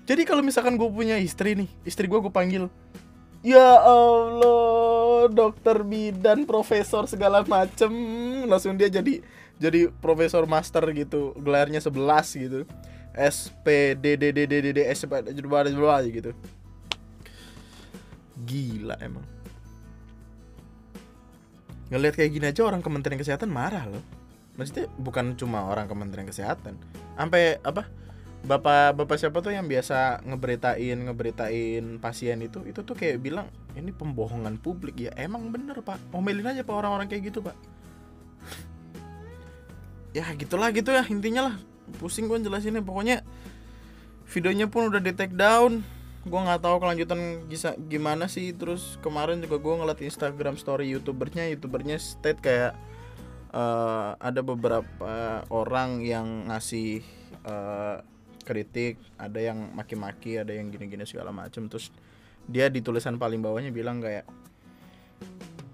Jadi 0.06 0.22
kalau 0.22 0.46
misalkan 0.46 0.78
gue 0.78 0.86
punya 0.86 1.18
istri 1.18 1.58
nih 1.58 1.70
Istri 1.82 2.06
gue 2.06 2.20
gue 2.22 2.34
panggil 2.34 2.70
Ya 3.46 3.78
Allah, 3.78 5.30
dokter 5.30 5.86
bidan, 5.86 6.50
profesor 6.50 7.06
segala 7.06 7.46
macem. 7.46 7.94
Langsung 8.50 8.74
dia 8.74 8.90
jadi 8.90 9.22
jadi 9.62 9.94
profesor 10.02 10.50
master 10.50 10.82
gitu 10.98 11.38
Gelarnya 11.38 11.78
11 11.78 12.42
gitu. 12.42 12.66
S 13.14 13.54
P 13.62 13.94
D 13.94 14.18
D 14.18 14.34
D 14.34 14.50
D 14.50 14.54
D 14.66 14.68
D 14.74 14.80
S 14.90 15.06
P 15.06 15.14
D 15.22 15.30
gitu. 16.10 16.34
Gila 18.50 18.98
emang 18.98 19.35
Ngeliat 21.94 22.18
kayak 22.18 22.32
gini 22.34 22.46
aja 22.50 22.65
orang 22.65 22.82
Kementerian 22.82 23.22
Kesehatan 23.22 23.54
marah 23.54 23.86
loh. 23.86 24.01
Maksudnya 24.58 24.89
bukan 24.98 25.38
cuma 25.38 25.70
orang 25.70 25.86
Kementerian 25.86 26.25
Kesehatan. 26.25 26.80
Sampai 27.13 27.62
apa 27.62 27.86
bapak 28.46 28.94
bapak 28.94 29.18
siapa 29.18 29.42
tuh 29.42 29.58
yang 29.58 29.65
biasa 29.65 30.22
ngeberitain 30.22 31.01
ngeberitain 31.01 31.98
pasien 31.98 32.38
itu 32.46 32.62
itu 32.62 32.86
tuh 32.86 32.94
kayak 32.94 33.18
bilang 33.22 33.50
ini 33.77 33.94
pembohongan 33.94 34.58
publik. 34.58 34.98
Ya 34.98 35.13
emang 35.18 35.54
bener 35.54 35.77
pak. 35.86 36.01
Omelin 36.10 36.46
aja 36.46 36.65
pak 36.65 36.75
orang-orang 36.75 37.06
kayak 37.06 37.30
gitu 37.30 37.46
pak. 37.46 37.58
Ya 40.15 40.25
gitulah 40.34 40.72
gitu 40.74 40.89
ya 40.89 41.06
intinya 41.06 41.54
lah. 41.54 41.56
Pusing 42.01 42.25
gue 42.25 42.42
jelasinnya. 42.42 42.82
Pokoknya 42.82 43.22
videonya 44.25 44.65
pun 44.65 44.89
udah 44.89 45.01
take 45.13 45.38
down 45.38 45.86
gue 46.25 46.39
nggak 46.41 46.65
tahu 46.65 46.82
kelanjutan 46.82 47.46
bisa 47.46 47.77
gimana 47.86 48.25
sih. 48.25 48.50
Terus 48.51 48.98
kemarin 49.05 49.39
juga 49.46 49.62
gue 49.62 49.74
ngeliat 49.77 50.01
Instagram 50.01 50.58
story 50.58 50.89
youtubernya 50.89 51.46
youtubernya 51.53 52.01
state 52.01 52.41
kayak 52.41 52.74
uh, 53.53 54.17
ada 54.17 54.41
beberapa 54.41 55.46
orang 55.53 56.01
yang 56.01 56.50
ngasih 56.50 57.05
uh, 57.46 58.01
kritik 58.46 59.01
ada 59.17 59.41
yang 59.41 59.74
maki-maki 59.74 60.38
ada 60.38 60.53
yang 60.53 60.70
gini-gini 60.70 61.01
segala 61.01 61.34
macam 61.34 61.65
terus 61.65 61.89
dia 62.46 62.70
di 62.70 62.77
tulisan 62.77 63.17
paling 63.17 63.41
bawahnya 63.41 63.74
bilang 63.74 63.98
kayak 64.05 64.29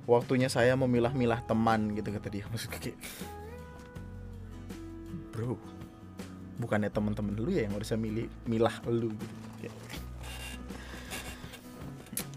waktunya 0.08 0.48
saya 0.48 0.80
memilah-milah 0.80 1.44
teman 1.48 1.96
gitu 1.96 2.12
kata 2.12 2.28
dia. 2.28 2.44
Maksudnya 2.52 2.80
kayak 2.80 3.00
bro 5.32 5.56
bukannya 6.60 6.92
teman-teman 6.92 7.34
lu 7.40 7.50
ya 7.50 7.66
yang 7.66 7.74
harusnya 7.74 7.98
milih 7.98 8.28
milah 8.46 8.76
lu 8.86 9.10
gitu 9.64 10.01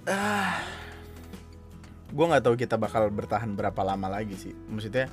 ah. 0.08 0.60
Gue 2.14 2.24
nggak 2.30 2.44
tahu 2.46 2.54
kita 2.54 2.78
bakal 2.78 3.10
bertahan 3.10 3.58
berapa 3.58 3.80
lama 3.82 4.06
lagi 4.06 4.38
sih. 4.38 4.54
Maksudnya 4.70 5.10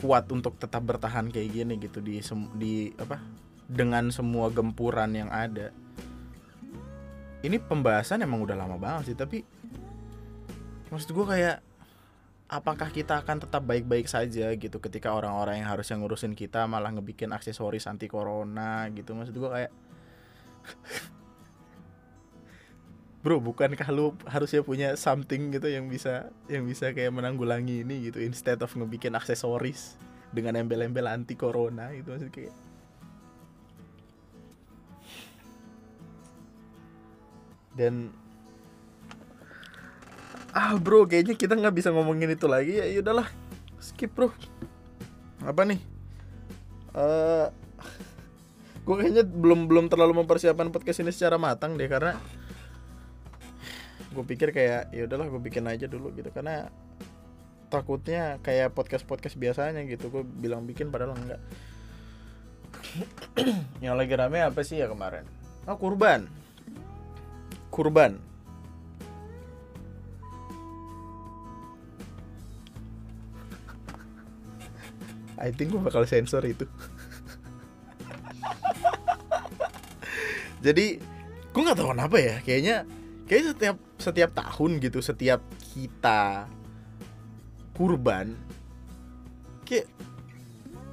kuat 0.00 0.30
untuk 0.32 0.56
tetap 0.56 0.80
bertahan 0.86 1.28
kayak 1.28 1.48
gini 1.52 1.74
gitu 1.76 1.98
di 2.00 2.22
di 2.56 2.94
apa? 2.96 3.18
Dengan 3.70 4.08
semua 4.14 4.48
gempuran 4.50 5.10
yang 5.14 5.30
ada. 5.30 5.74
Ini 7.40 7.56
pembahasan 7.56 8.20
emang 8.20 8.44
udah 8.44 8.56
lama 8.56 8.76
banget 8.76 9.12
sih 9.12 9.16
tapi 9.16 9.40
maksud 10.92 11.14
gue 11.14 11.24
kayak 11.24 11.62
apakah 12.50 12.90
kita 12.90 13.22
akan 13.22 13.46
tetap 13.46 13.62
baik-baik 13.62 14.10
saja 14.10 14.50
gitu 14.58 14.82
ketika 14.82 15.14
orang-orang 15.14 15.62
yang 15.62 15.70
harusnya 15.70 15.96
ngurusin 16.02 16.34
kita 16.34 16.66
malah 16.66 16.90
ngebikin 16.90 17.30
aksesoris 17.30 17.86
anti 17.86 18.10
corona 18.10 18.90
gitu? 18.92 19.14
Maksud 19.16 19.34
gue 19.38 19.50
kayak 19.50 19.72
bro 23.20 23.36
bukankah 23.36 23.88
lu 23.92 24.16
harusnya 24.24 24.64
punya 24.64 24.96
something 24.96 25.52
gitu 25.52 25.68
yang 25.68 25.92
bisa 25.92 26.32
yang 26.48 26.64
bisa 26.64 26.96
kayak 26.96 27.12
menanggulangi 27.12 27.84
ini 27.84 28.08
gitu 28.08 28.24
instead 28.24 28.56
of 28.64 28.72
ngebikin 28.72 29.12
aksesoris 29.12 30.00
dengan 30.32 30.56
embel-embel 30.56 31.04
anti 31.04 31.36
corona 31.36 31.92
gitu 31.92 32.16
maksud 32.16 32.32
kayak 32.32 32.54
dan 37.76 38.10
ah 40.50 40.74
bro 40.76 41.06
kayaknya 41.06 41.38
kita 41.38 41.54
nggak 41.54 41.74
bisa 41.74 41.94
ngomongin 41.94 42.30
itu 42.34 42.46
lagi. 42.50 42.76
Ya 42.78 43.00
udahlah. 43.00 43.28
Skip 43.78 44.12
bro. 44.12 44.34
Apa 45.40 45.64
nih? 45.64 45.80
Uh, 46.90 47.00
eh, 47.00 47.46
gue 48.82 48.94
kayaknya 48.98 49.24
belum 49.24 49.70
belum 49.70 49.86
terlalu 49.86 50.24
mempersiapkan 50.24 50.74
podcast 50.74 51.06
ini 51.06 51.14
secara 51.14 51.38
matang 51.38 51.78
deh 51.78 51.86
karena 51.86 52.18
gue 54.10 54.24
pikir 54.26 54.50
kayak 54.50 54.90
ya 54.90 55.06
udahlah 55.06 55.30
gue 55.30 55.40
bikin 55.42 55.64
aja 55.70 55.86
dulu 55.86 56.10
gitu 56.14 56.30
karena 56.34 56.66
takutnya 57.70 58.42
kayak 58.42 58.74
podcast 58.74 59.06
podcast 59.06 59.38
biasanya 59.38 59.86
gitu 59.86 60.10
gue 60.10 60.26
bilang 60.26 60.66
bikin 60.66 60.90
padahal 60.90 61.14
enggak 61.14 61.40
yang 63.84 63.94
lagi 63.94 64.14
rame 64.18 64.42
apa 64.42 64.66
sih 64.66 64.82
ya 64.82 64.90
kemarin 64.90 65.22
oh 65.70 65.78
kurban 65.78 66.26
kurban. 67.70 68.18
I 75.40 75.48
think 75.54 75.72
gue 75.72 75.80
bakal 75.80 76.04
sensor 76.04 76.44
itu. 76.44 76.68
Jadi 80.66 81.00
gue 81.50 81.62
nggak 81.64 81.78
tahu 81.80 81.96
kenapa 81.96 82.20
ya, 82.20 82.36
kayaknya 82.44 82.84
kayak 83.24 83.56
setiap 83.56 83.80
setiap 84.00 84.32
tahun 84.34 84.80
gitu, 84.80 85.04
setiap 85.04 85.44
kita 85.72 86.48
kurban, 87.76 88.34
kayak 89.68 89.86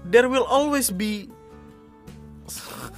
there 0.07 0.27
will 0.29 0.45
always 0.47 0.91
be 0.93 1.27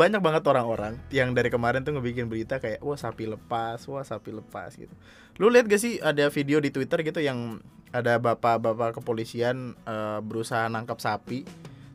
banyak 0.00 0.20
banget 0.20 0.42
orang-orang 0.46 1.00
yang 1.08 1.32
dari 1.32 1.48
kemarin 1.48 1.82
tuh 1.82 1.96
ngebikin 1.96 2.28
berita 2.28 2.60
kayak 2.60 2.80
wah 2.84 2.98
sapi 2.98 3.26
lepas, 3.30 3.84
wah 3.88 4.04
sapi 4.04 4.30
lepas 4.34 4.76
gitu. 4.76 4.92
Lu 5.40 5.48
lihat 5.48 5.66
gak 5.66 5.80
sih 5.80 5.98
ada 6.04 6.28
video 6.28 6.60
di 6.60 6.68
Twitter 6.68 7.00
gitu 7.00 7.20
yang 7.20 7.64
ada 7.90 8.22
bapak-bapak 8.22 9.02
kepolisian 9.02 9.74
uh, 9.82 10.22
berusaha 10.22 10.70
nangkap 10.70 11.02
sapi, 11.02 11.42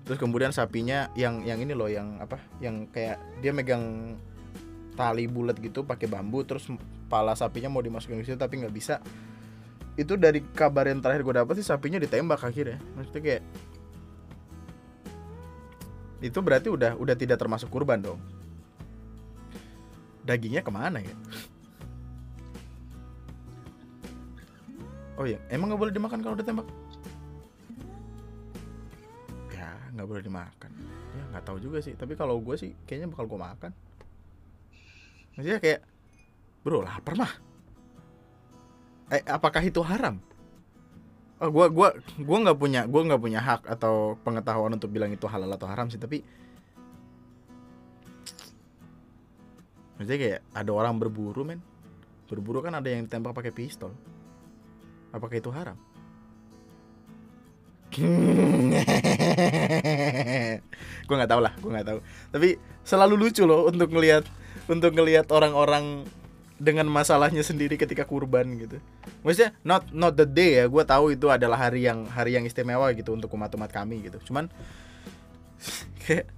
terus 0.04 0.20
kemudian 0.20 0.52
sapinya 0.52 1.08
yang 1.16 1.46
yang 1.48 1.62
ini 1.64 1.72
loh 1.72 1.88
yang 1.88 2.20
apa? 2.20 2.36
Yang 2.60 2.92
kayak 2.92 3.18
dia 3.40 3.56
megang 3.56 4.18
tali 4.96 5.28
bulat 5.28 5.60
gitu 5.60 5.84
pakai 5.84 6.08
bambu, 6.08 6.42
terus 6.48 6.66
pala 7.12 7.36
sapinya 7.36 7.70
mau 7.70 7.84
dimasukin 7.84 8.24
ke 8.24 8.32
situ 8.32 8.40
tapi 8.40 8.64
nggak 8.64 8.74
bisa. 8.74 9.04
Itu 9.96 10.16
dari 10.20 10.44
kabar 10.44 10.88
yang 10.88 11.04
terakhir 11.04 11.24
gue 11.24 11.36
dapet 11.36 11.54
sih 11.60 11.68
sapinya 11.68 12.00
ditembak 12.00 12.40
akhirnya. 12.40 12.80
Maksudnya 12.96 13.22
kayak 13.22 13.44
itu 16.24 16.40
berarti 16.40 16.68
udah 16.72 16.96
udah 16.96 17.16
tidak 17.16 17.38
termasuk 17.38 17.68
kurban 17.68 18.02
dong. 18.02 18.20
Dagingnya 20.26 20.66
ke 20.66 20.72
mana 20.74 21.04
ya? 21.04 21.16
Oh 25.16 25.24
iya 25.24 25.40
emang 25.48 25.72
nggak 25.72 25.80
boleh 25.80 25.94
dimakan 25.96 26.20
kalau 26.20 26.36
udah 26.36 26.44
tembak 26.44 26.68
ya 29.56 29.72
nggak 29.96 30.08
boleh 30.08 30.24
dimakan. 30.24 30.72
Ya 31.16 31.24
nggak 31.32 31.44
tahu 31.48 31.58
juga 31.64 31.80
sih. 31.80 31.96
Tapi 31.96 32.20
kalau 32.20 32.40
gue 32.44 32.56
sih 32.60 32.76
kayaknya 32.84 33.12
bakal 33.16 33.32
gue 33.32 33.40
makan 33.40 33.72
maksudnya 35.36 35.60
kayak 35.62 35.82
bro 36.66 36.82
lapar 36.82 37.14
mah. 37.20 37.34
Eh 39.14 39.22
apakah 39.30 39.62
itu 39.62 39.86
haram? 39.86 40.18
Oh, 41.36 41.52
gue 41.52 41.68
gua 41.68 41.92
gua 42.24 42.38
nggak 42.48 42.58
punya 42.58 42.82
gue 42.88 43.02
nggak 43.12 43.22
punya 43.22 43.44
hak 43.44 43.68
atau 43.68 44.16
pengetahuan 44.24 44.72
untuk 44.72 44.88
bilang 44.88 45.12
itu 45.12 45.28
halal 45.28 45.52
atau 45.52 45.68
haram 45.68 45.92
sih 45.92 46.00
tapi 46.00 46.24
maksudnya 50.00 50.16
kayak 50.16 50.42
ada 50.56 50.72
orang 50.72 50.96
berburu 50.96 51.44
men. 51.44 51.60
Berburu 52.26 52.64
kan 52.64 52.74
ada 52.74 52.90
yang 52.90 53.06
ditembak 53.06 53.36
pakai 53.36 53.54
pistol. 53.54 53.94
Apakah 55.12 55.38
itu 55.38 55.52
haram? 55.54 55.78
Gue 61.08 61.16
nggak 61.16 61.32
tahu 61.32 61.40
lah 61.40 61.54
gue 61.56 61.72
nggak 61.72 61.88
tahu. 61.88 62.00
Tapi 62.32 62.60
selalu 62.84 63.16
lucu 63.16 63.48
loh 63.48 63.72
untuk 63.72 63.88
ngelihat 63.94 64.28
untuk 64.66 64.92
ngelihat 64.98 65.30
orang-orang 65.30 66.06
dengan 66.56 66.88
masalahnya 66.88 67.44
sendiri 67.44 67.76
ketika 67.76 68.08
kurban 68.08 68.48
gitu. 68.56 68.80
Maksudnya 69.28 69.52
not 69.68 69.92
not 69.92 70.16
the 70.16 70.24
day 70.24 70.64
ya. 70.64 70.66
Gue 70.72 70.84
tahu 70.88 71.12
itu 71.12 71.28
adalah 71.28 71.60
hari 71.60 71.84
yang 71.84 72.08
hari 72.08 72.40
yang 72.40 72.48
istimewa 72.48 72.88
gitu 72.96 73.12
untuk 73.12 73.28
umat-umat 73.36 73.70
kami 73.70 74.08
gitu. 74.08 74.18
Cuman 74.32 74.48
kayak 76.08 76.32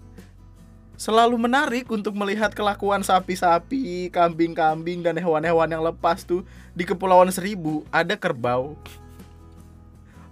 selalu 0.97 1.37
menarik 1.37 1.85
untuk 1.93 2.17
melihat 2.17 2.49
kelakuan 2.57 3.05
sapi-sapi, 3.05 4.09
kambing-kambing 4.09 5.05
dan 5.05 5.13
hewan-hewan 5.21 5.69
yang 5.69 5.85
lepas 5.85 6.25
tuh 6.25 6.41
di 6.73 6.81
Kepulauan 6.81 7.29
Seribu. 7.29 7.85
Ada 7.93 8.17
kerbau 8.17 8.73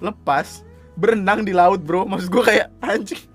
lepas 0.02 0.66
berenang 0.98 1.46
di 1.46 1.54
laut 1.54 1.86
bro. 1.86 2.10
Maksud 2.10 2.34
gue 2.34 2.44
kayak 2.44 2.74
anjing 2.82 3.35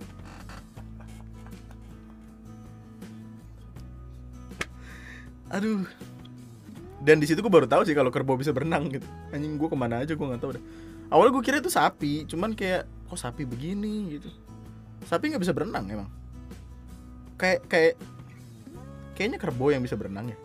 aduh. 5.50 5.85
Dan 7.00 7.16
di 7.16 7.26
situ 7.26 7.40
gue 7.40 7.52
baru 7.52 7.64
tahu 7.64 7.88
sih 7.88 7.97
kalau 7.97 8.12
kerbau 8.12 8.37
bisa 8.37 8.52
berenang 8.52 8.92
gitu. 8.92 9.09
Anjing 9.33 9.57
gue 9.57 9.69
ke 9.73 9.76
mana 9.76 10.04
aja 10.04 10.12
gue 10.12 10.26
nggak 10.26 10.40
tahu 10.40 10.57
deh. 10.57 10.64
Awalnya 11.09 11.33
gue 11.33 11.42
kira 11.42 11.57
itu 11.59 11.73
sapi 11.73 12.28
cuman 12.28 12.52
kayak 12.52 12.85
kok 13.09 13.19
sapi 13.19 13.49
begini 13.49 14.21
gitu. 14.21 14.28
Sapi 15.09 15.33
nggak 15.33 15.42
bisa 15.42 15.57
berenang 15.57 15.88
emang. 15.88 16.09
Kayak 17.40 17.64
kayak 17.73 17.95
kayaknya 19.16 19.38
kerbau 19.40 19.73
yang 19.73 19.80
bisa 19.80 19.97
berenang 19.97 20.28
ya. 20.28 20.38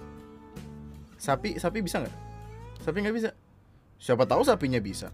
Sapi 1.19 1.59
sapi 1.59 1.83
bisa 1.83 2.01
nggak? 2.01 2.15
Sapi 2.87 2.97
nggak 3.03 3.15
bisa? 3.19 3.29
Siapa 3.99 4.23
tahu 4.23 4.47
sapinya 4.47 4.79
bisa. 4.79 5.11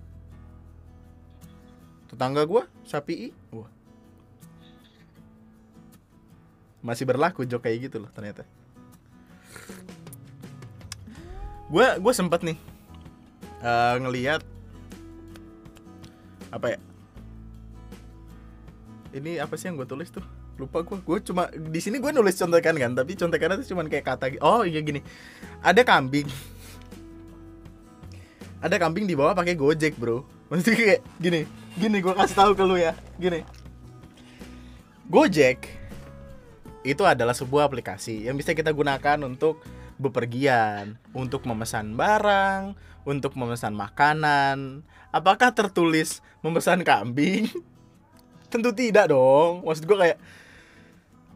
Tetangga 2.06 2.46
gue 2.46 2.64
sapi 2.86 3.14
i 3.18 3.30
wah. 3.50 3.70
Masih 6.86 7.10
berlaku 7.10 7.50
jok 7.50 7.66
kayak 7.66 7.90
gitu 7.90 7.98
loh 7.98 8.14
ternyata 8.14 8.46
gue 11.72 11.88
gue 12.04 12.14
sempet 12.14 12.44
nih 12.44 12.58
uh, 13.64 13.96
ngelihat 14.04 14.44
apa 16.52 16.76
ya? 16.76 16.80
Ini 19.16 19.40
apa 19.40 19.56
sih 19.56 19.72
yang 19.72 19.80
gue 19.80 19.88
tulis 19.88 20.12
tuh? 20.12 20.24
Lupa 20.60 20.84
gue 20.84 21.00
gue 21.00 21.18
cuma 21.32 21.48
di 21.48 21.80
sini 21.80 22.04
gue 22.04 22.12
nulis 22.12 22.36
contekan 22.36 22.76
kan 22.76 22.92
tapi 22.92 23.16
contekannya 23.16 23.64
tuh 23.64 23.72
cuma 23.72 23.88
kayak 23.88 24.04
kata 24.04 24.36
oh 24.44 24.68
iya 24.68 24.84
gini. 24.84 25.00
Ada 25.64 25.88
kambing. 25.88 26.28
Ada 28.60 28.76
kambing 28.78 29.08
di 29.08 29.16
bawah 29.16 29.32
pakai 29.32 29.56
gojek 29.56 29.96
bro. 29.96 30.28
Maksudnya 30.52 30.76
kayak 30.76 31.02
gini. 31.24 31.42
Gini 31.80 31.98
gue 32.04 32.14
kasih 32.14 32.36
tahu 32.36 32.52
ke 32.52 32.64
lu 32.68 32.76
ya. 32.76 32.92
Gini. 33.16 33.48
Gojek 35.08 35.72
itu 36.84 37.04
adalah 37.08 37.32
sebuah 37.32 37.72
aplikasi 37.72 38.28
yang 38.28 38.36
bisa 38.36 38.52
kita 38.52 38.76
gunakan 38.76 39.24
untuk 39.24 39.64
bepergian, 40.02 40.98
untuk 41.14 41.46
memesan 41.46 41.94
barang, 41.94 42.74
untuk 43.06 43.38
memesan 43.38 43.78
makanan. 43.78 44.82
Apakah 45.14 45.54
tertulis 45.54 46.26
memesan 46.42 46.82
kambing? 46.82 47.46
Tentu 48.52 48.74
tidak 48.74 49.14
dong. 49.14 49.62
Maksud 49.62 49.86
gue 49.86 49.98
kayak 49.98 50.18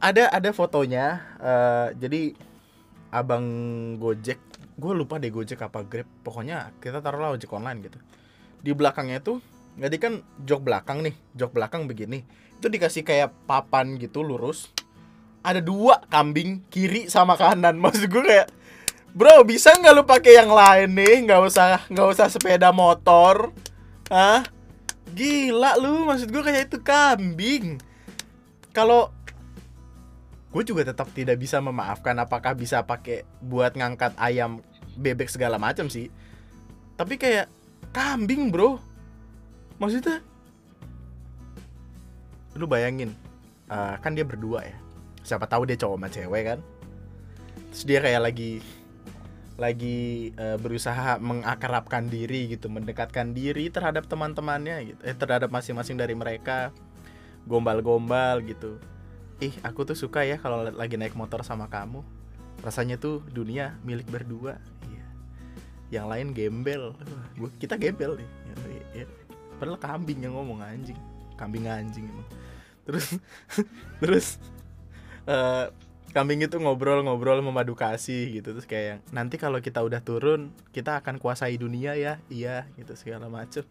ada 0.02 0.34
ada 0.34 0.50
fotonya. 0.52 1.22
Uh, 1.38 1.88
jadi 1.96 2.34
abang 3.14 3.46
Gojek, 4.02 4.42
gue 4.76 4.94
lupa 4.98 5.22
deh 5.22 5.30
Gojek 5.30 5.62
apa 5.62 5.86
Grab. 5.86 6.10
Pokoknya 6.26 6.74
kita 6.82 7.00
taruhlah 7.00 7.38
ojek 7.38 7.54
online 7.54 7.86
gitu. 7.86 8.00
Di 8.66 8.74
belakangnya 8.74 9.22
tuh, 9.22 9.40
jadi 9.78 9.96
kan 10.02 10.26
jok 10.42 10.66
belakang 10.66 11.06
nih, 11.06 11.16
jok 11.38 11.54
belakang 11.54 11.86
begini. 11.86 12.26
Itu 12.58 12.68
dikasih 12.68 13.06
kayak 13.06 13.30
papan 13.46 13.96
gitu 14.02 14.26
lurus 14.26 14.74
ada 15.46 15.62
dua 15.62 16.02
kambing 16.10 16.66
kiri 16.74 17.06
sama 17.06 17.38
kanan. 17.38 17.78
Maksud 17.84 18.10
gue 18.10 18.24
kayak 18.26 18.50
bro 19.14 19.46
bisa 19.46 19.72
nggak 19.78 19.94
lu 19.94 20.04
pakai 20.04 20.34
yang 20.42 20.50
lain 20.50 20.98
nih? 20.98 21.30
Nggak 21.30 21.42
usah 21.46 21.86
nggak 21.88 22.08
usah 22.18 22.28
sepeda 22.34 22.74
motor. 22.74 23.54
Ah 24.10 24.42
gila 25.16 25.80
lu 25.80 26.04
maksud 26.04 26.28
gue 26.34 26.44
kayak 26.44 26.68
itu 26.68 26.78
kambing. 26.82 27.80
Kalau 28.76 29.14
gue 30.52 30.64
juga 30.68 30.92
tetap 30.92 31.08
tidak 31.16 31.40
bisa 31.40 31.62
memaafkan 31.64 32.18
apakah 32.20 32.52
bisa 32.58 32.84
pakai 32.84 33.24
buat 33.40 33.72
ngangkat 33.78 34.18
ayam 34.20 34.60
bebek 35.00 35.32
segala 35.32 35.56
macam 35.56 35.88
sih. 35.88 36.12
Tapi 37.00 37.16
kayak 37.16 37.48
kambing 37.96 38.52
bro. 38.52 38.82
Maksudnya 39.80 40.20
lu 42.56 42.68
bayangin 42.68 43.12
uh, 43.68 44.00
kan 44.00 44.16
dia 44.16 44.24
berdua 44.24 44.64
ya 44.64 44.85
siapa 45.26 45.50
tahu 45.50 45.66
dia 45.66 45.76
cowok 45.76 45.98
sama 45.98 46.08
cewek 46.14 46.44
kan? 46.46 46.60
Terus 47.74 47.84
dia 47.90 48.00
kayak 48.00 48.22
lagi 48.22 48.62
lagi 49.56 50.36
uh, 50.36 50.60
berusaha 50.60 51.16
mengakrabkan 51.18 52.12
diri 52.12 52.52
gitu 52.52 52.68
mendekatkan 52.68 53.32
diri 53.32 53.72
terhadap 53.72 54.04
teman-temannya 54.04 54.92
gitu 54.92 55.02
eh 55.08 55.16
terhadap 55.16 55.48
masing-masing 55.48 55.96
dari 55.96 56.12
mereka 56.12 56.76
gombal-gombal 57.48 58.44
gitu. 58.44 58.78
Ih 59.40 59.56
aku 59.64 59.88
tuh 59.88 59.96
suka 59.96 60.28
ya 60.28 60.40
kalau 60.40 60.68
lagi 60.70 61.00
naik 61.00 61.16
motor 61.16 61.42
sama 61.42 61.72
kamu. 61.72 62.04
Rasanya 62.64 63.00
tuh 63.00 63.24
dunia 63.32 63.80
milik 63.88 64.08
berdua. 64.12 64.60
Iya. 64.92 65.06
Yang 66.02 66.06
lain 66.12 66.28
gembel. 66.36 66.84
Gua 67.40 67.50
kita 67.60 67.80
gembel 67.80 68.20
nih. 68.20 68.30
Ya, 68.52 68.56
ya. 69.04 69.06
padahal 69.56 69.80
kambing 69.80 70.20
yang 70.20 70.36
ngomong 70.36 70.60
anjing. 70.60 71.00
Kambing 71.40 71.68
anjing 71.70 72.08
emang. 72.12 72.28
Terus 72.84 73.08
terus 74.02 74.28
uh, 75.26 75.70
kambing 76.16 76.42
itu 76.46 76.56
ngobrol-ngobrol 76.58 77.44
memadu 77.44 77.76
kasih 77.76 78.40
gitu. 78.42 78.56
Terus 78.56 78.68
kayak 78.68 79.06
nanti 79.12 79.36
kalau 79.36 79.60
kita 79.60 79.84
udah 79.84 80.00
turun 80.00 80.50
kita 80.72 81.02
akan 81.04 81.20
kuasai 81.20 81.60
dunia 81.60 81.94
ya. 81.98 82.22
Iya 82.32 82.66
gitu 82.80 82.96
segala 82.98 83.28
macem. 83.28 83.66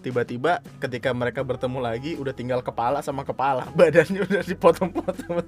Tiba-tiba 0.00 0.64
ketika 0.80 1.12
mereka 1.12 1.44
bertemu 1.44 1.78
lagi 1.80 2.16
udah 2.16 2.32
tinggal 2.32 2.60
kepala 2.64 3.04
sama 3.04 3.24
kepala. 3.24 3.68
Badannya 3.78 4.24
udah 4.24 4.42
dipotong-potong. 4.44 5.44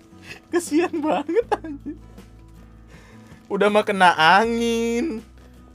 Kesian 0.52 1.00
banget 1.00 1.46
anjir 1.60 1.96
udah 3.46 3.68
mah 3.70 3.84
kena 3.86 4.14
angin. 4.14 5.22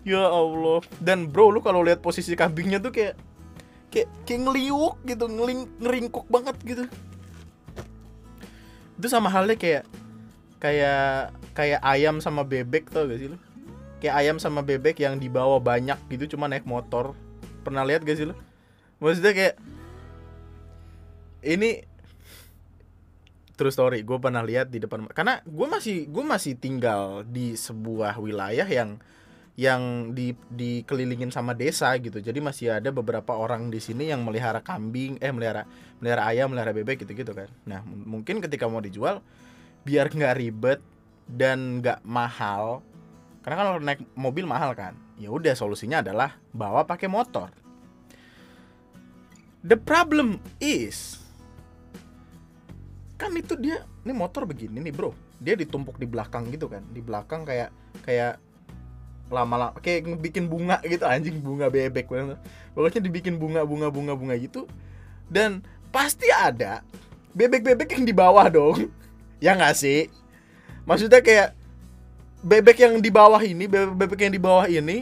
Ya 0.02 0.26
Allah. 0.28 0.82
Dan 1.00 1.30
bro 1.30 1.54
lu 1.54 1.62
kalau 1.62 1.86
lihat 1.86 2.02
posisi 2.02 2.34
kambingnya 2.34 2.82
tuh 2.82 2.92
kayak 2.92 3.16
kayak 3.92 4.10
kayak 4.24 4.42
ngeliuk 4.48 4.96
gitu 5.04 5.26
ngeling 5.28 5.68
ngeringkuk 5.84 6.26
banget 6.32 6.56
gitu 6.64 6.84
itu 9.02 9.10
sama 9.10 9.34
halnya 9.34 9.58
kayak 9.58 9.90
kayak 10.62 11.34
kayak 11.58 11.82
ayam 11.82 12.22
sama 12.22 12.46
bebek 12.46 12.94
tau 12.94 13.10
gak 13.10 13.18
sih 13.18 13.34
lu? 13.34 13.38
Kayak 13.98 14.16
ayam 14.22 14.38
sama 14.38 14.62
bebek 14.62 15.02
yang 15.02 15.18
dibawa 15.18 15.58
banyak 15.58 15.98
gitu 16.14 16.38
cuma 16.38 16.46
naik 16.46 16.70
motor. 16.70 17.18
Pernah 17.66 17.82
lihat 17.82 18.06
gak 18.06 18.14
sih 18.14 18.30
lu? 18.30 18.38
Maksudnya 19.02 19.34
kayak 19.34 19.56
ini 21.42 21.82
true 23.58 23.74
story 23.74 24.06
gue 24.06 24.18
pernah 24.22 24.46
lihat 24.46 24.70
di 24.70 24.78
depan 24.78 25.10
karena 25.10 25.42
gue 25.46 25.68
masih 25.70 26.06
gue 26.06 26.22
masih 26.26 26.54
tinggal 26.58 27.26
di 27.26 27.58
sebuah 27.58 28.22
wilayah 28.22 28.66
yang 28.70 29.02
yang 29.62 30.18
di 30.18 30.34
dikelilingin 30.50 31.30
sama 31.30 31.54
desa 31.54 31.94
gitu. 32.02 32.18
Jadi 32.18 32.42
masih 32.42 32.82
ada 32.82 32.90
beberapa 32.90 33.38
orang 33.38 33.70
di 33.70 33.78
sini 33.78 34.10
yang 34.10 34.26
melihara 34.26 34.58
kambing, 34.66 35.22
eh 35.22 35.30
melihara 35.30 35.70
melihara 36.02 36.34
ayam, 36.34 36.50
melihara 36.50 36.74
bebek 36.74 37.06
gitu-gitu 37.06 37.38
kan. 37.38 37.46
Nah, 37.70 37.86
mungkin 37.86 38.42
ketika 38.42 38.66
mau 38.66 38.82
dijual 38.82 39.22
biar 39.86 40.10
nggak 40.10 40.34
ribet 40.42 40.82
dan 41.30 41.78
nggak 41.78 42.02
mahal. 42.02 42.82
Karena 43.46 43.56
kalau 43.62 43.72
naik 43.78 44.02
mobil 44.18 44.50
mahal 44.50 44.74
kan. 44.74 44.98
Ya 45.22 45.30
udah 45.30 45.54
solusinya 45.54 46.02
adalah 46.02 46.42
bawa 46.50 46.82
pakai 46.90 47.06
motor. 47.06 47.54
The 49.62 49.78
problem 49.78 50.42
is 50.58 51.22
kan 53.22 53.38
itu 53.38 53.54
dia 53.62 53.86
ini 54.02 54.18
motor 54.18 54.50
begini 54.50 54.82
nih 54.82 54.90
bro 54.90 55.14
dia 55.38 55.54
ditumpuk 55.54 56.02
di 56.02 56.10
belakang 56.10 56.50
gitu 56.50 56.66
kan 56.66 56.82
di 56.90 57.06
belakang 57.06 57.46
kayak 57.46 57.70
kayak 58.02 58.42
lama-lama 59.32 59.74
kayak 59.80 60.20
bikin 60.20 60.52
bunga 60.52 60.84
gitu 60.84 61.08
anjing 61.08 61.40
bunga 61.40 61.72
bebek 61.72 62.12
banget. 62.12 62.38
Pokoknya 62.76 63.02
dibikin 63.02 63.36
bunga 63.40 63.64
bunga 63.64 63.88
bunga 63.88 64.14
bunga 64.14 64.36
gitu. 64.36 64.68
Dan 65.32 65.64
pasti 65.90 66.28
ada 66.28 66.84
bebek-bebek 67.34 67.96
yang 67.96 68.04
di 68.04 68.14
bawah 68.14 68.48
dong. 68.52 68.80
Ya 69.42 69.58
nggak 69.58 69.74
sih? 69.74 70.06
Maksudnya 70.86 71.18
kayak 71.26 71.58
bebek 72.46 72.78
yang 72.78 73.02
di 73.02 73.10
bawah 73.10 73.42
ini 73.42 73.66
bebek-bebek 73.66 74.30
yang 74.30 74.34
di 74.38 74.38
bawah 74.38 74.70
ini 74.70 75.02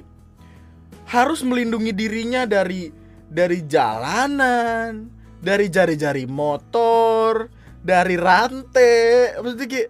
harus 1.11 1.43
melindungi 1.43 1.91
dirinya 1.91 2.47
dari 2.47 2.87
dari 3.27 3.67
jalanan 3.67 5.11
dari 5.43 5.67
jari-jari 5.67 6.23
motor 6.23 7.51
dari 7.83 8.15
rantai. 8.15 9.35
Maksudnya 9.43 9.67
kayak 9.67 9.89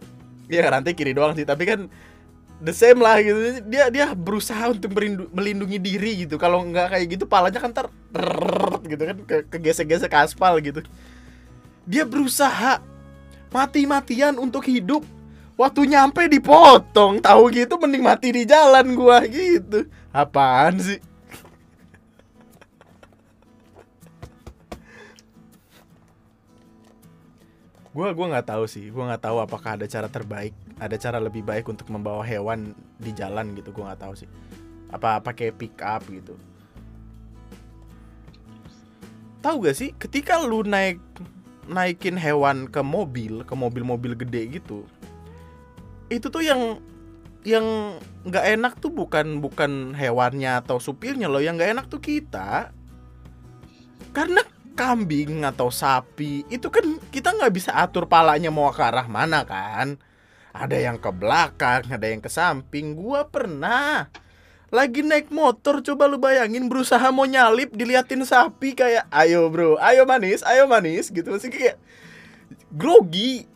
ya 0.49 0.65
rantai 0.65 0.97
kiri 0.97 1.13
doang 1.13 1.37
sih 1.37 1.45
tapi 1.45 1.69
kan 1.69 1.85
the 2.59 2.75
same 2.75 2.99
lah 2.99 3.19
gitu. 3.23 3.63
Dia 3.67 3.87
dia 3.87 4.11
berusaha 4.11 4.71
untuk 4.71 4.91
melindungi 5.31 5.79
diri 5.79 6.27
gitu. 6.27 6.35
Kalau 6.35 6.63
nggak 6.67 6.95
kayak 6.95 7.07
gitu 7.17 7.23
palanya 7.25 7.59
kan 7.59 7.71
ter 7.71 7.87
gitu 8.85 9.03
kan 9.03 9.17
ke 9.23 9.35
kegesek-gesek 9.47 10.11
aspal 10.13 10.59
gitu. 10.59 10.83
Dia 11.87 12.05
berusaha 12.05 12.83
mati-matian 13.49 14.37
untuk 14.37 14.67
hidup. 14.67 15.01
Waktu 15.59 15.91
nyampe 15.91 16.23
dipotong 16.31 17.19
tahu 17.19 17.51
gitu 17.51 17.75
mending 17.75 18.03
mati 18.03 18.31
di 18.31 18.47
jalan 18.47 18.95
gua 18.95 19.19
gitu. 19.27 19.91
Apaan 20.15 20.79
sih? 20.79 20.99
Gue 27.91 28.07
gue 28.15 28.25
nggak 28.31 28.47
tahu 28.47 28.63
sih. 28.71 28.87
Gue 28.87 29.03
nggak 29.03 29.27
tahu 29.27 29.43
apakah 29.43 29.75
ada 29.75 29.83
cara 29.83 30.07
terbaik 30.07 30.55
ada 30.79 30.95
cara 30.95 31.19
lebih 31.19 31.43
baik 31.43 31.67
untuk 31.67 31.91
membawa 31.91 32.23
hewan 32.23 32.71
di 32.97 33.11
jalan 33.11 33.53
gitu 33.55 33.75
gue 33.75 33.83
nggak 33.83 34.01
tahu 34.01 34.13
sih. 34.15 34.29
Apa 34.89 35.21
pakai 35.21 35.53
pick 35.53 35.77
up 35.83 36.01
gitu. 36.07 36.39
Tahu 39.39 39.55
gak 39.63 39.77
sih 39.77 39.95
ketika 39.95 40.35
lu 40.43 40.67
naik 40.67 40.99
naikin 41.69 42.17
hewan 42.17 42.67
ke 42.67 42.81
mobil 42.81 43.45
ke 43.45 43.53
mobil-mobil 43.53 44.17
gede 44.17 44.57
gitu 44.57 44.83
itu 46.09 46.27
tuh 46.27 46.41
yang 46.41 46.81
yang 47.47 47.95
nggak 48.27 48.45
enak 48.59 48.73
tuh 48.81 48.91
bukan 48.91 49.39
bukan 49.39 49.95
hewannya 49.95 50.59
atau 50.59 50.81
supirnya 50.81 51.31
loh 51.31 51.39
yang 51.39 51.55
nggak 51.55 51.71
enak 51.77 51.85
tuh 51.87 52.01
kita. 52.03 52.73
Karena 54.11 54.41
kambing 54.73 55.45
atau 55.45 55.69
sapi 55.69 56.43
itu 56.49 56.67
kan 56.67 56.97
kita 57.13 57.31
nggak 57.35 57.53
bisa 57.53 57.71
atur 57.77 58.09
palanya 58.09 58.49
mau 58.49 58.71
ke 58.73 58.81
arah 58.81 59.05
mana 59.05 59.43
kan 59.43 59.99
ada 60.59 60.75
yang 60.75 60.99
ke 60.99 61.07
belakang 61.15 61.87
ada 61.87 62.03
yang 62.03 62.19
ke 62.19 62.27
samping. 62.27 62.99
Gua 62.99 63.23
pernah. 63.23 64.11
Lagi 64.69 65.01
naik 65.01 65.33
motor 65.33 65.81
coba 65.81 66.05
lu 66.05 66.21
bayangin 66.21 66.69
berusaha 66.69 67.09
mau 67.09 67.25
nyalip 67.25 67.73
diliatin 67.73 68.21
sapi 68.21 68.77
kayak 68.77 69.09
ayo 69.09 69.49
bro 69.49 69.81
ayo 69.81 70.05
manis 70.05 70.45
ayo 70.45 70.69
manis 70.69 71.09
gitu. 71.09 71.31
Masih 71.31 71.49
kayak 71.49 71.79
grogi. 72.75 73.47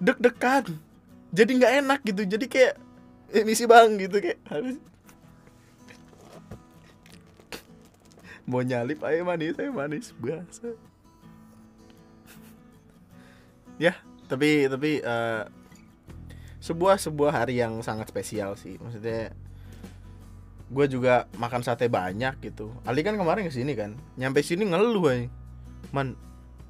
Deg-degan. 0.00 0.78
Jadi 1.34 1.50
nggak 1.60 1.74
enak 1.84 2.00
gitu. 2.06 2.22
Jadi 2.24 2.46
kayak 2.48 2.74
emisi 3.34 3.68
bang 3.68 3.98
gitu 3.98 4.22
kayak. 4.22 4.40
Mau 8.48 8.64
nyalip 8.64 9.04
ayo 9.04 9.26
manis 9.26 9.58
ayo 9.60 9.74
manis. 9.74 10.16
Biasa. 10.16 10.70
Ya 13.76 13.98
tapi 14.30 14.70
tapi 14.70 15.02
uh, 15.02 15.44
sebuah 16.60 17.00
sebuah 17.00 17.32
hari 17.32 17.58
yang 17.58 17.80
sangat 17.80 18.12
spesial 18.12 18.54
sih. 18.54 18.76
Maksudnya 18.76 19.32
gue 20.70 20.86
juga 20.86 21.26
makan 21.40 21.64
sate 21.64 21.90
banyak 21.90 22.38
gitu. 22.44 22.70
Ali 22.86 23.02
kan 23.02 23.18
kemarin 23.18 23.48
ke 23.48 23.52
sini 23.52 23.74
kan 23.74 23.96
nyampe 24.14 24.44
sini 24.44 24.68
ngeluh 24.68 25.10
aja. 25.10 25.26
Man 25.90 26.14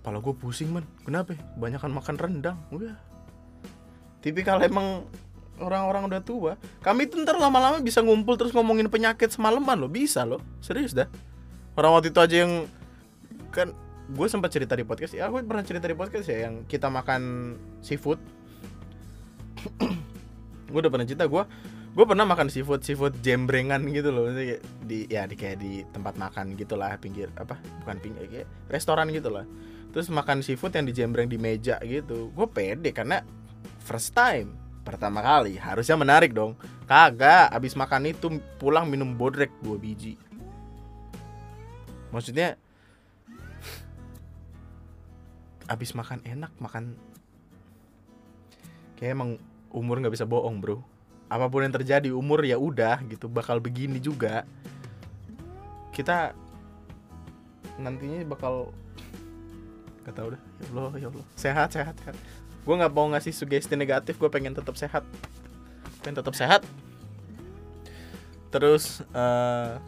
pala 0.00 0.22
gue 0.22 0.32
pusing 0.32 0.72
man. 0.72 0.86
Kenapa? 1.04 1.36
Kebanyakan 1.36 1.90
makan 1.92 2.16
rendang. 2.16 2.58
Udah. 2.72 2.96
Tapi 4.24 4.40
kalau 4.46 4.64
emang 4.64 5.04
orang-orang 5.60 6.08
udah 6.08 6.20
tua. 6.24 6.52
Kami 6.80 7.10
tuh 7.10 7.20
ntar 7.26 7.36
lama-lama 7.36 7.84
bisa 7.84 8.00
ngumpul 8.00 8.38
terus 8.40 8.56
ngomongin 8.56 8.88
penyakit 8.88 9.28
semalaman 9.28 9.76
loh. 9.76 9.90
Bisa 9.92 10.24
loh. 10.24 10.40
Serius 10.64 10.96
dah. 10.96 11.10
Orang 11.76 11.98
waktu 11.98 12.14
itu 12.14 12.20
aja 12.22 12.36
yang 12.46 12.64
kan 13.52 13.74
gue 14.10 14.26
sempat 14.30 14.54
cerita 14.54 14.72
di 14.78 14.86
podcast. 14.86 15.12
Ya 15.12 15.28
gue 15.28 15.42
pernah 15.44 15.66
cerita 15.66 15.84
di 15.84 15.98
podcast 15.98 16.30
ya 16.30 16.48
yang 16.48 16.64
kita 16.64 16.88
makan 16.88 17.54
seafood 17.84 18.22
gue 20.70 20.80
udah 20.80 20.92
pernah 20.92 21.06
cerita 21.06 21.26
gue 21.26 21.44
gue 21.90 22.04
pernah 22.06 22.22
makan 22.22 22.46
seafood 22.46 22.86
seafood 22.86 23.18
jembrengan 23.18 23.82
gitu 23.90 24.14
loh. 24.14 24.30
Di 24.30 25.10
ya 25.10 25.26
di 25.26 25.34
kayak 25.34 25.58
di 25.58 25.82
tempat 25.90 26.14
makan 26.14 26.54
gitulah 26.54 26.94
pinggir 27.02 27.28
apa 27.34 27.58
bukan 27.82 27.96
pinggir 27.98 28.24
kayak 28.30 28.48
restoran 28.70 29.10
gitu 29.10 29.30
lah 29.30 29.44
terus 29.90 30.06
makan 30.06 30.38
seafood 30.38 30.70
yang 30.70 30.86
dijembreng 30.86 31.26
di 31.26 31.34
meja 31.34 31.82
gitu 31.82 32.30
gue 32.30 32.46
pede 32.46 32.94
karena 32.94 33.26
first 33.82 34.14
time 34.14 34.54
pertama 34.90 35.20
kali 35.20 35.54
harusnya 35.60 35.94
menarik 35.94 36.32
dong. 36.32 36.56
Kagak 36.90 37.52
abis 37.54 37.78
makan 37.78 38.10
itu 38.10 38.26
pulang 38.58 38.90
minum 38.90 39.14
bodrek 39.14 39.54
dua 39.62 39.78
biji. 39.78 40.18
Maksudnya 42.10 42.58
abis 45.70 45.94
makan 45.94 46.18
enak 46.26 46.50
makan 46.58 46.98
kayak 48.98 49.14
emang 49.14 49.38
umur 49.70 50.02
nggak 50.02 50.14
bisa 50.14 50.26
bohong 50.26 50.58
bro. 50.58 50.82
Apa 51.30 51.46
pun 51.46 51.62
yang 51.62 51.74
terjadi 51.74 52.10
umur 52.10 52.42
ya 52.42 52.58
udah 52.58 53.02
gitu 53.06 53.30
bakal 53.30 53.62
begini 53.62 54.02
juga. 54.02 54.42
Kita 55.94 56.34
nantinya 57.78 58.26
bakal 58.26 58.74
gak 60.04 60.14
tau 60.16 60.28
dah 60.34 60.42
ya 60.42 60.66
Allah 60.74 60.92
ya 60.98 61.06
Allah. 61.08 61.26
Sehat 61.38 61.68
sehat 61.70 61.94
sehat. 62.02 62.16
Gue 62.66 62.74
nggak 62.76 62.92
mau 62.92 63.06
ngasih 63.14 63.32
sugesti 63.32 63.78
negatif 63.78 64.18
gue 64.18 64.26
pengen 64.26 64.52
tetap 64.52 64.74
sehat. 64.74 65.06
Pengen 66.02 66.18
tetap 66.18 66.34
sehat. 66.34 66.66
Terus 68.50 69.06
uh, 69.14 69.78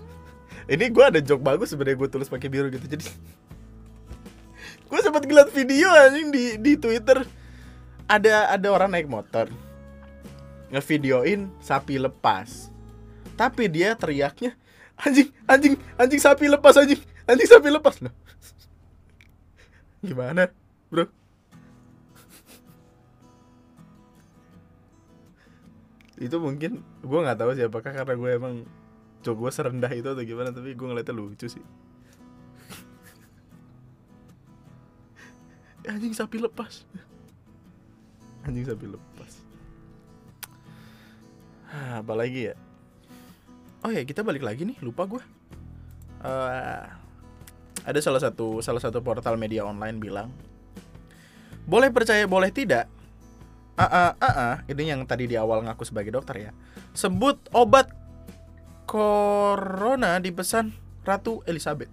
ini 0.71 0.87
gue 0.95 1.05
ada 1.05 1.19
joke 1.19 1.43
bagus 1.43 1.75
sebenarnya 1.75 1.99
gue 1.99 2.09
tulis 2.09 2.31
pakai 2.31 2.47
biru 2.47 2.71
gitu 2.71 2.87
jadi 2.87 3.03
gue 4.89 5.01
sempat 5.03 5.27
ngeliat 5.27 5.51
video 5.51 5.91
anjing 5.91 6.31
di 6.31 6.45
di 6.63 6.73
twitter. 6.79 7.27
Ada 8.07 8.55
ada 8.55 8.69
orang 8.71 8.95
naik 8.95 9.11
motor 9.11 9.72
ngevideoin 10.73 11.53
sapi 11.61 12.01
lepas. 12.01 12.73
Tapi 13.37 13.69
dia 13.69 13.93
teriaknya 13.93 14.57
anjing 14.97 15.29
anjing 15.45 15.75
anjing 16.01 16.21
sapi 16.21 16.49
lepas 16.49 16.81
anjing 16.81 17.01
anjing 17.29 17.49
sapi 17.49 17.69
lepas. 17.69 18.01
Loh. 18.01 18.15
Gimana 20.01 20.49
bro? 20.89 21.07
Itu 26.17 26.41
mungkin 26.41 26.81
gue 27.05 27.19
nggak 27.21 27.39
tahu 27.39 27.51
sih 27.53 27.69
apakah 27.69 27.93
karena 27.93 28.15
gue 28.17 28.31
emang 28.33 28.55
cowok 29.23 29.39
gue 29.39 29.51
serendah 29.53 29.93
itu 29.93 30.09
atau 30.09 30.25
gimana 30.25 30.51
tapi 30.51 30.73
gue 30.73 30.87
ngeliatnya 30.89 31.15
lucu 31.15 31.47
sih. 31.53 31.63
Anjing 35.83 36.15
sapi 36.15 36.39
lepas. 36.41 36.87
Anjing 38.47 38.67
sapi 38.67 38.87
lepas 38.87 39.52
ah, 41.73 42.05
apa 42.05 42.13
lagi 42.15 42.53
ya? 42.53 42.55
Oh 43.83 43.91
ya 43.91 44.07
kita 44.07 44.23
balik 44.23 44.47
lagi 44.47 44.63
nih 44.63 44.79
lupa 44.79 45.11
gue 45.11 45.23
uh, 46.23 46.85
ada 47.83 47.99
salah 47.99 48.23
satu 48.23 48.63
salah 48.63 48.79
satu 48.79 49.03
portal 49.03 49.35
media 49.35 49.67
online 49.67 49.99
bilang 49.99 50.31
boleh 51.63 51.95
percaya 51.95 52.27
boleh 52.27 52.51
tidak? 52.51 52.91
Ah 53.79 53.87
ah 53.87 54.11
ah 54.19 54.35
ah. 54.35 54.55
Ini 54.67 54.95
yang 54.95 55.07
tadi 55.07 55.31
di 55.31 55.39
awal 55.39 55.63
ngaku 55.63 55.87
sebagai 55.87 56.11
dokter 56.11 56.51
ya. 56.51 56.53
Sebut 56.91 57.39
obat 57.55 57.89
Corona 58.85 60.19
dipesan 60.19 60.75
Ratu 61.07 61.41
Elizabeth. 61.47 61.89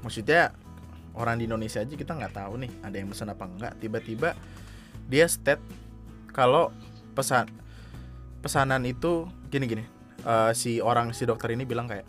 Maksudnya 0.00 0.52
orang 1.14 1.40
di 1.40 1.46
Indonesia 1.46 1.82
aja 1.82 1.94
kita 1.94 2.14
nggak 2.14 2.34
tahu 2.34 2.60
nih 2.62 2.70
ada 2.82 2.96
yang 2.98 3.08
pesan 3.10 3.30
apa 3.30 3.44
enggak. 3.46 3.72
Tiba-tiba 3.78 4.38
dia 5.08 5.26
state 5.26 5.62
kalau 6.30 6.74
pesan 7.14 7.50
pesanan 8.42 8.82
itu 8.86 9.26
gini-gini. 9.48 9.86
Uh, 10.24 10.56
si 10.56 10.80
orang 10.80 11.12
si 11.12 11.28
dokter 11.28 11.52
ini 11.52 11.68
bilang 11.68 11.86
kayak 11.86 12.06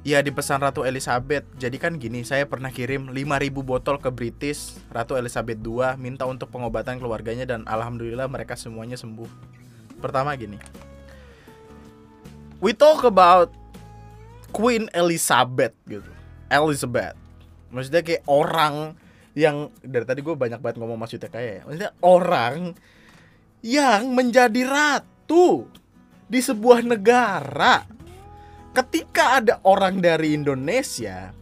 Ya 0.00 0.24
dipesan 0.24 0.64
Ratu 0.64 0.80
Elizabeth. 0.88 1.44
Jadi 1.60 1.76
kan 1.76 2.00
gini, 2.00 2.24
saya 2.24 2.48
pernah 2.48 2.72
kirim 2.72 3.12
5000 3.12 3.52
botol 3.60 4.00
ke 4.00 4.08
British 4.08 4.80
Ratu 4.88 5.12
Elizabeth 5.12 5.60
II 5.60 5.92
minta 6.00 6.24
untuk 6.24 6.48
pengobatan 6.48 6.96
keluarganya 6.96 7.44
dan 7.44 7.68
alhamdulillah 7.68 8.24
mereka 8.24 8.56
semuanya 8.56 8.96
sembuh. 8.96 9.28
Pertama 10.00 10.32
gini. 10.40 10.56
we 12.60 12.76
talk 12.76 13.02
about 13.08 13.50
Queen 14.52 14.86
Elizabeth 14.92 15.72
gitu 15.88 16.06
Elizabeth 16.52 17.16
maksudnya 17.70 18.02
kayak 18.02 18.26
orang 18.26 18.94
yang 19.38 19.70
dari 19.80 20.02
tadi 20.02 20.20
gue 20.26 20.34
banyak 20.34 20.58
banget 20.58 20.76
ngomong 20.82 20.98
maksudnya 20.98 21.30
kayak 21.30 21.62
ya. 21.62 21.62
maksudnya 21.62 21.92
orang 22.02 22.74
yang 23.62 24.10
menjadi 24.10 24.62
ratu 24.66 25.68
di 26.26 26.40
sebuah 26.40 26.82
negara. 26.86 27.86
Ketika 28.70 29.42
ada 29.42 29.58
orang 29.66 29.98
dari 29.98 30.38
Indonesia 30.38 31.34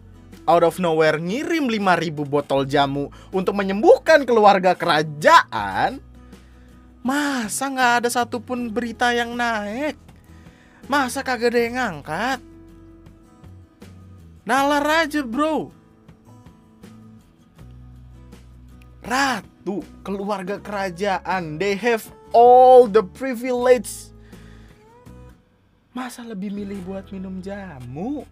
out 0.49 0.65
of 0.65 0.81
nowhere 0.81 1.21
ngirim 1.21 1.69
5000 1.69 2.25
botol 2.25 2.65
jamu 2.65 3.13
untuk 3.29 3.53
menyembuhkan 3.53 4.25
keluarga 4.25 4.73
kerajaan 4.73 6.01
masa 7.05 7.69
nggak 7.69 7.93
ada 8.05 8.09
satupun 8.09 8.73
berita 8.73 9.13
yang 9.13 9.37
naik? 9.37 9.97
Masa 10.89 11.21
kagak 11.21 11.53
ada 11.53 11.61
yang 11.61 11.77
ngangkat? 11.77 12.41
Nalar 14.49 15.05
aja 15.05 15.21
bro 15.21 15.78
ratu, 19.09 19.81
keluarga 20.05 20.61
kerajaan, 20.61 21.57
they 21.57 21.73
have 21.75 22.05
all 22.37 22.85
the 22.85 23.01
privilege. 23.01 24.13
Masa 25.97 26.23
lebih 26.23 26.53
milih 26.53 26.79
buat 26.85 27.09
minum 27.11 27.41
jamu? 27.41 28.29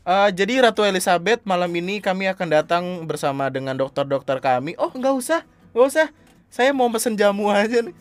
Uh, 0.00 0.32
jadi 0.32 0.64
Ratu 0.64 0.80
Elizabeth 0.80 1.44
malam 1.44 1.68
ini 1.76 2.00
kami 2.00 2.24
akan 2.24 2.48
datang 2.48 2.84
bersama 3.04 3.52
dengan 3.52 3.76
dokter-dokter 3.76 4.40
kami. 4.40 4.72
Oh 4.80 4.88
nggak 4.88 5.14
usah, 5.14 5.44
nggak 5.76 5.86
usah. 5.86 6.08
Saya 6.48 6.72
mau 6.72 6.88
pesen 6.88 7.14
jamu 7.14 7.52
aja 7.52 7.84
nih. 7.84 7.94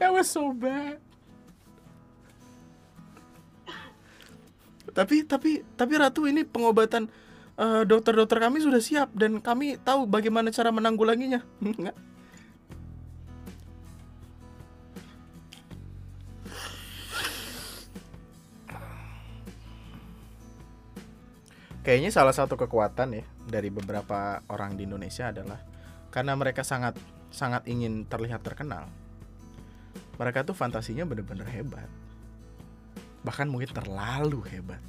That 0.00 0.16
was 0.16 0.32
so 0.32 0.50
bad. 0.56 0.96
Tapi 4.90 5.24
tapi 5.24 5.62
tapi 5.78 5.92
ratu 5.96 6.26
ini 6.26 6.42
pengobatan 6.46 7.10
dokter 7.60 7.84
dokter-dokter 8.16 8.40
kami 8.40 8.64
sudah 8.64 8.80
siap 8.80 9.12
dan 9.12 9.36
kami 9.44 9.76
tahu 9.76 10.08
bagaimana 10.08 10.48
cara 10.48 10.72
menanggulanginya. 10.72 11.44
Kayaknya 21.84 22.12
salah 22.12 22.32
satu 22.32 22.56
kekuatan 22.56 23.12
ya 23.12 23.24
dari 23.44 23.68
beberapa 23.68 24.40
orang 24.48 24.76
di 24.76 24.84
Indonesia 24.88 25.28
adalah 25.28 25.60
karena 26.08 26.32
mereka 26.36 26.64
sangat 26.64 26.96
sangat 27.28 27.68
ingin 27.68 28.08
terlihat 28.08 28.40
terkenal. 28.40 28.88
Mereka 30.16 30.48
tuh 30.48 30.56
fantasinya 30.56 31.04
bener-bener 31.04 31.48
hebat 31.48 31.99
bahkan 33.20 33.46
mungkin 33.48 33.68
terlalu 33.70 34.40
hebat. 34.48 34.82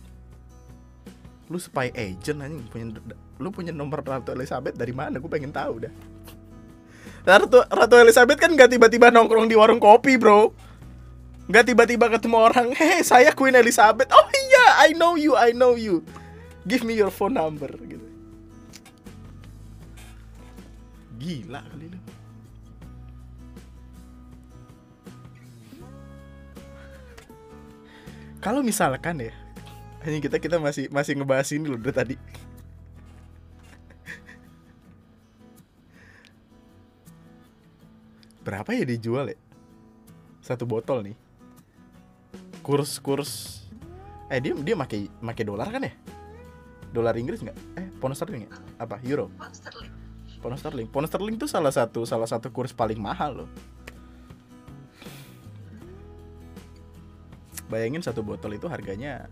Lu 1.51 1.59
spy 1.59 1.91
agent 1.91 2.39
anjing 2.39 2.67
punya 2.71 2.85
lu 3.41 3.49
punya 3.51 3.75
nomor 3.75 3.99
Ratu 3.99 4.31
Elizabeth 4.31 4.75
dari 4.79 4.95
mana? 4.95 5.19
Gue 5.19 5.27
pengen 5.27 5.51
tahu 5.51 5.83
dah. 5.83 5.93
Ratu 7.27 7.61
Ratu 7.67 7.95
Elizabeth 7.99 8.39
kan 8.39 8.55
nggak 8.55 8.71
tiba-tiba 8.71 9.11
nongkrong 9.11 9.51
di 9.51 9.55
warung 9.59 9.83
kopi 9.83 10.15
bro. 10.15 10.55
Nggak 11.51 11.75
tiba-tiba 11.75 12.05
ketemu 12.07 12.37
orang 12.39 12.67
heh 12.71 13.03
saya 13.03 13.35
Queen 13.35 13.53
Elizabeth. 13.53 14.07
Oh 14.15 14.27
iya 14.31 14.87
I 14.87 14.95
know 14.95 15.19
you 15.19 15.35
I 15.35 15.51
know 15.51 15.75
you. 15.75 16.07
Give 16.63 16.87
me 16.87 16.95
your 16.95 17.11
phone 17.11 17.35
number 17.35 17.67
gitu. 17.83 18.07
Gila 21.21 21.61
kali 21.61 21.85
ini 21.85 22.00
kalau 28.41 28.65
misalkan 28.65 29.21
ya 29.21 29.33
hanya 30.01 30.17
kita 30.17 30.41
kita 30.41 30.57
masih 30.57 30.89
masih 30.89 31.13
ngebahas 31.13 31.45
ini 31.53 31.69
loh 31.69 31.77
dari 31.77 31.93
tadi. 31.93 32.15
Berapa 38.41 38.73
ya 38.73 38.81
dijual 38.81 39.29
ya? 39.29 39.37
Satu 40.41 40.65
botol 40.65 41.05
nih. 41.05 41.17
Kurs 42.65 42.97
kurs 42.97 43.61
eh 44.33 44.41
dia 44.41 44.57
dia 44.57 44.73
make 44.73 45.05
make 45.21 45.45
dolar 45.45 45.69
kan 45.69 45.85
ya? 45.85 45.93
Dolar 46.89 47.13
Inggris 47.21 47.45
nggak? 47.45 47.57
Eh 47.77 47.93
pound 48.01 48.17
sterling 48.17 48.49
ya? 48.49 48.57
Apa 48.81 48.97
euro? 49.05 49.29
Pound 49.37 49.53
sterling. 49.53 49.93
Pound 50.41 50.57
sterling. 50.57 50.87
Pound 50.89 51.05
sterling 51.05 51.37
tuh 51.37 51.45
salah 51.45 51.69
satu 51.69 52.09
salah 52.09 52.25
satu 52.25 52.49
kurs 52.49 52.73
paling 52.73 52.97
mahal 52.97 53.45
loh 53.45 53.49
bayangin 57.71 58.03
satu 58.03 58.19
botol 58.19 58.51
itu 58.59 58.67
harganya 58.67 59.31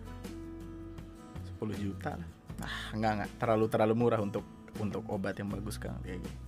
10 1.59 1.75
juta 1.75 2.15
lah. 2.15 2.29
Ah 2.63 2.95
enggak 2.95 3.11
enggak. 3.19 3.29
Terlalu 3.35 3.65
terlalu 3.67 3.93
murah 3.99 4.23
untuk 4.23 4.47
untuk 4.79 5.03
obat 5.11 5.35
yang 5.35 5.51
bagus 5.51 5.75
kan 5.75 5.99
kayak 6.07 6.23
gitu 6.23 6.39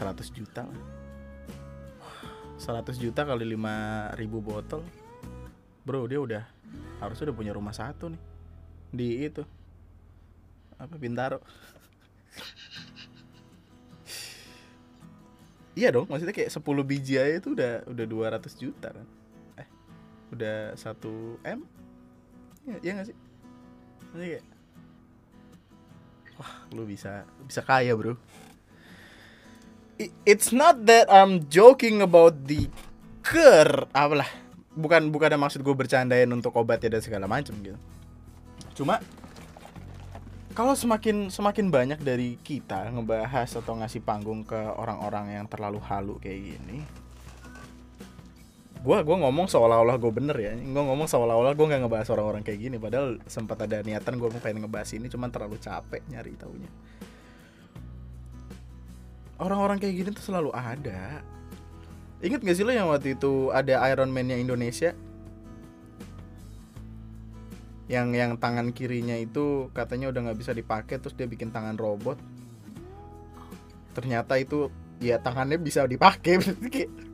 100 0.00 0.32
juta 0.32 0.64
lah. 0.64 0.80
100 2.56 2.96
juta 2.96 3.20
kali 3.28 3.44
5 3.52 4.16
ribu 4.16 4.40
botol. 4.40 4.80
Bro 5.84 6.08
dia 6.08 6.18
udah 6.18 6.44
harus 7.04 7.20
udah 7.20 7.36
punya 7.36 7.52
rumah 7.52 7.76
satu 7.76 8.08
nih. 8.08 8.22
Di 8.88 9.08
itu. 9.28 9.44
Apa 10.80 10.96
Bintaro? 10.96 11.44
Iya 15.74 15.90
dong 15.90 16.06
maksudnya 16.06 16.30
kayak 16.30 16.54
10 16.54 16.62
biji 16.86 17.18
aja 17.18 17.34
itu 17.34 17.50
udah 17.50 17.82
udah 17.90 18.06
200 18.06 18.62
juta 18.62 18.94
kan 18.94 19.06
udah 20.34 20.74
satu 20.74 21.38
m? 21.46 21.62
Ya, 22.66 22.76
ya 22.82 22.90
gak 22.98 23.06
sih? 23.12 23.16
Nanti 24.12 24.26
kayak 24.36 24.44
wah 26.34 26.52
lu 26.74 26.82
bisa 26.84 27.22
bisa 27.46 27.62
kaya 27.62 27.94
bro. 27.94 28.18
It's 30.26 30.50
not 30.50 30.82
that 30.90 31.06
I'm 31.06 31.46
joking 31.46 32.02
about 32.02 32.50
the 32.50 32.66
ker 33.22 33.86
apalah. 33.94 34.26
Bukan 34.74 35.14
bukan 35.14 35.30
ada 35.30 35.38
maksud 35.38 35.62
gue 35.62 35.70
bercandain 35.70 36.26
untuk 36.34 36.50
obatnya 36.58 36.98
dan 36.98 37.02
segala 37.02 37.30
macam 37.30 37.54
gitu. 37.62 37.78
Cuma 38.74 38.98
kalau 40.54 40.74
semakin 40.74 41.30
semakin 41.30 41.66
banyak 41.70 42.00
dari 42.02 42.38
kita 42.42 42.90
ngebahas 42.90 43.50
atau 43.58 43.74
ngasih 43.78 44.02
panggung 44.02 44.46
ke 44.46 44.58
orang-orang 44.58 45.38
yang 45.38 45.46
terlalu 45.50 45.82
halu 45.82 46.14
kayak 46.22 46.58
gini 46.58 46.82
gue 48.84 48.96
gua 49.00 49.16
ngomong 49.16 49.48
seolah-olah 49.48 49.96
gue 49.96 50.12
bener 50.12 50.36
ya. 50.36 50.52
Gue 50.60 50.84
ngomong 50.84 51.08
seolah-olah 51.08 51.56
gue 51.56 51.66
nggak 51.72 51.80
ngebahas 51.88 52.08
orang-orang 52.12 52.44
kayak 52.44 52.60
gini. 52.60 52.76
Padahal 52.76 53.16
sempat 53.24 53.64
ada 53.64 53.80
niatan 53.80 54.20
gue 54.20 54.28
pengen 54.44 54.68
ngebahas 54.68 54.92
ini 54.92 55.08
cuman 55.08 55.32
terlalu 55.32 55.56
capek 55.56 56.04
nyari 56.12 56.36
taunya. 56.36 56.68
Orang-orang 59.40 59.80
kayak 59.80 59.94
gini 59.96 60.08
tuh 60.12 60.20
selalu 60.20 60.52
ada. 60.52 61.24
Ingat 62.24 62.40
gak 62.40 62.56
sih 62.56 62.64
lo 62.64 62.72
yang 62.72 62.88
waktu 62.88 63.16
itu 63.16 63.52
ada 63.52 63.84
Iron 63.88 64.12
Man 64.12 64.28
yang 64.28 64.40
Indonesia? 64.44 64.92
Yang 67.88 68.08
yang 68.16 68.32
tangan 68.40 68.72
kirinya 68.72 69.16
itu 69.16 69.68
katanya 69.76 70.08
udah 70.08 70.20
nggak 70.30 70.38
bisa 70.40 70.52
dipakai 70.56 71.00
terus 71.00 71.16
dia 71.16 71.28
bikin 71.28 71.52
tangan 71.52 71.76
robot. 71.76 72.16
Ternyata 73.92 74.40
itu 74.40 74.72
ya 75.00 75.20
tangannya 75.20 75.60
bisa 75.60 75.84
dipakai 75.84 76.40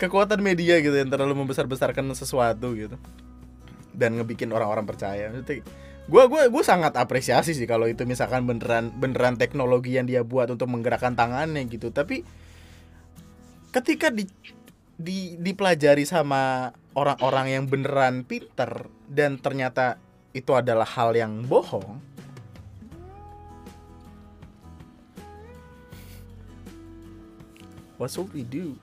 kekuatan 0.00 0.40
media 0.40 0.80
gitu 0.80 0.96
yang 0.96 1.12
terlalu 1.12 1.44
membesar-besarkan 1.44 2.08
sesuatu 2.16 2.72
gitu. 2.72 2.96
Dan 3.92 4.16
ngebikin 4.16 4.48
orang-orang 4.50 4.88
percaya. 4.88 5.28
Gue 6.08 6.24
gue 6.26 6.42
gue 6.48 6.64
sangat 6.64 6.96
apresiasi 6.96 7.52
sih 7.52 7.68
kalau 7.68 7.84
itu 7.84 8.08
misalkan 8.08 8.48
beneran 8.48 8.88
beneran 8.96 9.36
teknologi 9.36 10.00
yang 10.00 10.08
dia 10.08 10.24
buat 10.24 10.48
untuk 10.48 10.72
menggerakkan 10.72 11.12
tangannya 11.12 11.68
gitu. 11.68 11.92
Tapi 11.92 12.24
ketika 13.70 14.08
di, 14.08 14.24
di 14.96 15.36
dipelajari 15.36 16.08
sama 16.08 16.72
orang-orang 16.96 17.46
yang 17.60 17.64
beneran 17.68 18.24
pinter 18.24 18.88
dan 19.06 19.38
ternyata 19.38 20.00
itu 20.34 20.54
adalah 20.54 20.86
hal 20.86 21.14
yang 21.14 21.42
bohong 21.46 21.98
what 27.98 28.10
should 28.10 28.30
we 28.30 28.46
do 28.46 28.74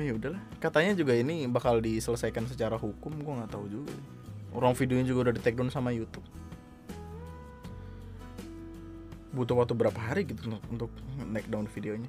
ya 0.00 0.16
udahlah 0.16 0.40
katanya 0.56 0.96
juga 0.96 1.12
ini 1.12 1.44
bakal 1.52 1.76
diselesaikan 1.84 2.48
secara 2.48 2.80
hukum 2.80 3.12
gue 3.20 3.32
nggak 3.44 3.52
tahu 3.52 3.68
juga 3.68 3.92
orang 4.56 4.72
videonya 4.72 5.04
juga 5.04 5.28
udah 5.28 5.34
di 5.36 5.40
take 5.44 5.56
down 5.56 5.68
sama 5.68 5.92
YouTube 5.92 6.24
butuh 9.32 9.56
waktu 9.56 9.72
berapa 9.76 10.00
hari 10.00 10.28
gitu 10.28 10.48
untuk, 10.48 10.64
untuk 10.72 10.90
naik 11.28 11.48
down 11.52 11.68
videonya 11.68 12.08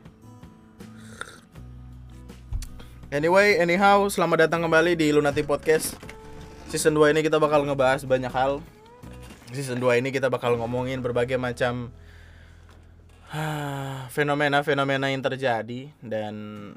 Anyway, 3.13 3.61
anyhow, 3.61 4.09
selamat 4.09 4.49
datang 4.49 4.65
kembali 4.65 4.97
di 4.97 5.13
Lunati 5.13 5.45
Podcast. 5.45 5.93
Season 6.65 6.89
2 6.89 7.13
ini 7.13 7.21
kita 7.21 7.37
bakal 7.37 7.61
ngebahas 7.61 8.01
banyak 8.09 8.33
hal. 8.33 8.57
Season 9.53 9.77
2 9.77 10.01
ini 10.01 10.09
kita 10.09 10.33
bakal 10.33 10.57
ngomongin 10.57 10.97
berbagai 10.97 11.37
macam 11.37 11.93
fenomena-fenomena 14.15 15.09
yang 15.09 15.25
terjadi 15.25 15.89
dan 16.05 16.35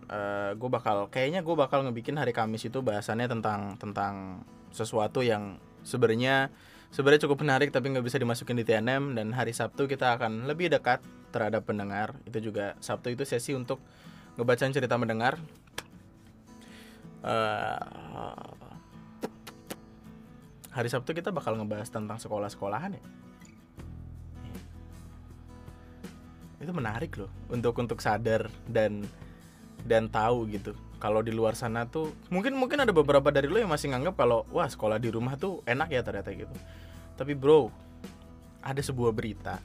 uh, 0.08 0.56
gue 0.56 0.70
bakal 0.72 1.12
kayaknya 1.12 1.44
gue 1.44 1.52
bakal 1.52 1.84
ngebikin 1.84 2.16
hari 2.16 2.32
Kamis 2.32 2.64
itu 2.64 2.80
bahasannya 2.80 3.28
tentang 3.28 3.76
tentang 3.76 4.40
sesuatu 4.72 5.20
yang 5.20 5.60
sebenarnya 5.84 6.48
sebenarnya 6.88 7.28
cukup 7.28 7.44
menarik 7.44 7.68
tapi 7.68 7.92
nggak 7.92 8.06
bisa 8.08 8.16
dimasukin 8.16 8.56
di 8.56 8.64
TNM 8.64 9.12
dan 9.12 9.36
hari 9.36 9.52
Sabtu 9.52 9.84
kita 9.84 10.16
akan 10.16 10.48
lebih 10.48 10.72
dekat 10.72 11.04
terhadap 11.28 11.68
pendengar. 11.68 12.16
Itu 12.24 12.40
juga 12.40 12.72
Sabtu 12.80 13.12
itu 13.12 13.28
sesi 13.28 13.52
untuk 13.52 13.76
ngebacain 14.40 14.72
cerita 14.72 14.96
mendengar. 14.96 15.36
Uh, 17.20 18.48
hari 20.72 20.88
Sabtu 20.88 21.12
kita 21.12 21.34
bakal 21.34 21.58
ngebahas 21.58 21.88
tentang 21.92 22.16
sekolah-sekolahan 22.16 22.96
ya 22.96 23.04
itu 26.56 26.72
menarik 26.72 27.12
loh 27.20 27.28
untuk 27.52 27.76
untuk 27.76 28.00
sadar 28.00 28.48
dan 28.64 29.04
dan 29.84 30.08
tahu 30.08 30.48
gitu 30.48 30.72
kalau 30.96 31.20
di 31.20 31.30
luar 31.30 31.52
sana 31.52 31.84
tuh 31.84 32.16
mungkin 32.32 32.56
mungkin 32.56 32.80
ada 32.80 32.90
beberapa 32.90 33.28
dari 33.28 33.46
lo 33.46 33.60
yang 33.60 33.70
masih 33.70 33.92
nganggap 33.92 34.16
kalau 34.16 34.48
wah 34.48 34.66
sekolah 34.66 34.96
di 34.96 35.12
rumah 35.12 35.36
tuh 35.36 35.60
enak 35.68 35.92
ya 35.92 36.00
ternyata 36.00 36.32
gitu 36.32 36.54
tapi 37.14 37.36
bro 37.36 37.68
ada 38.64 38.80
sebuah 38.80 39.12
berita 39.12 39.60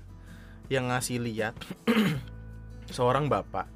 yang 0.68 0.92
ngasih 0.92 1.24
lihat 1.24 1.56
seorang 2.96 3.32
bapak 3.32 3.68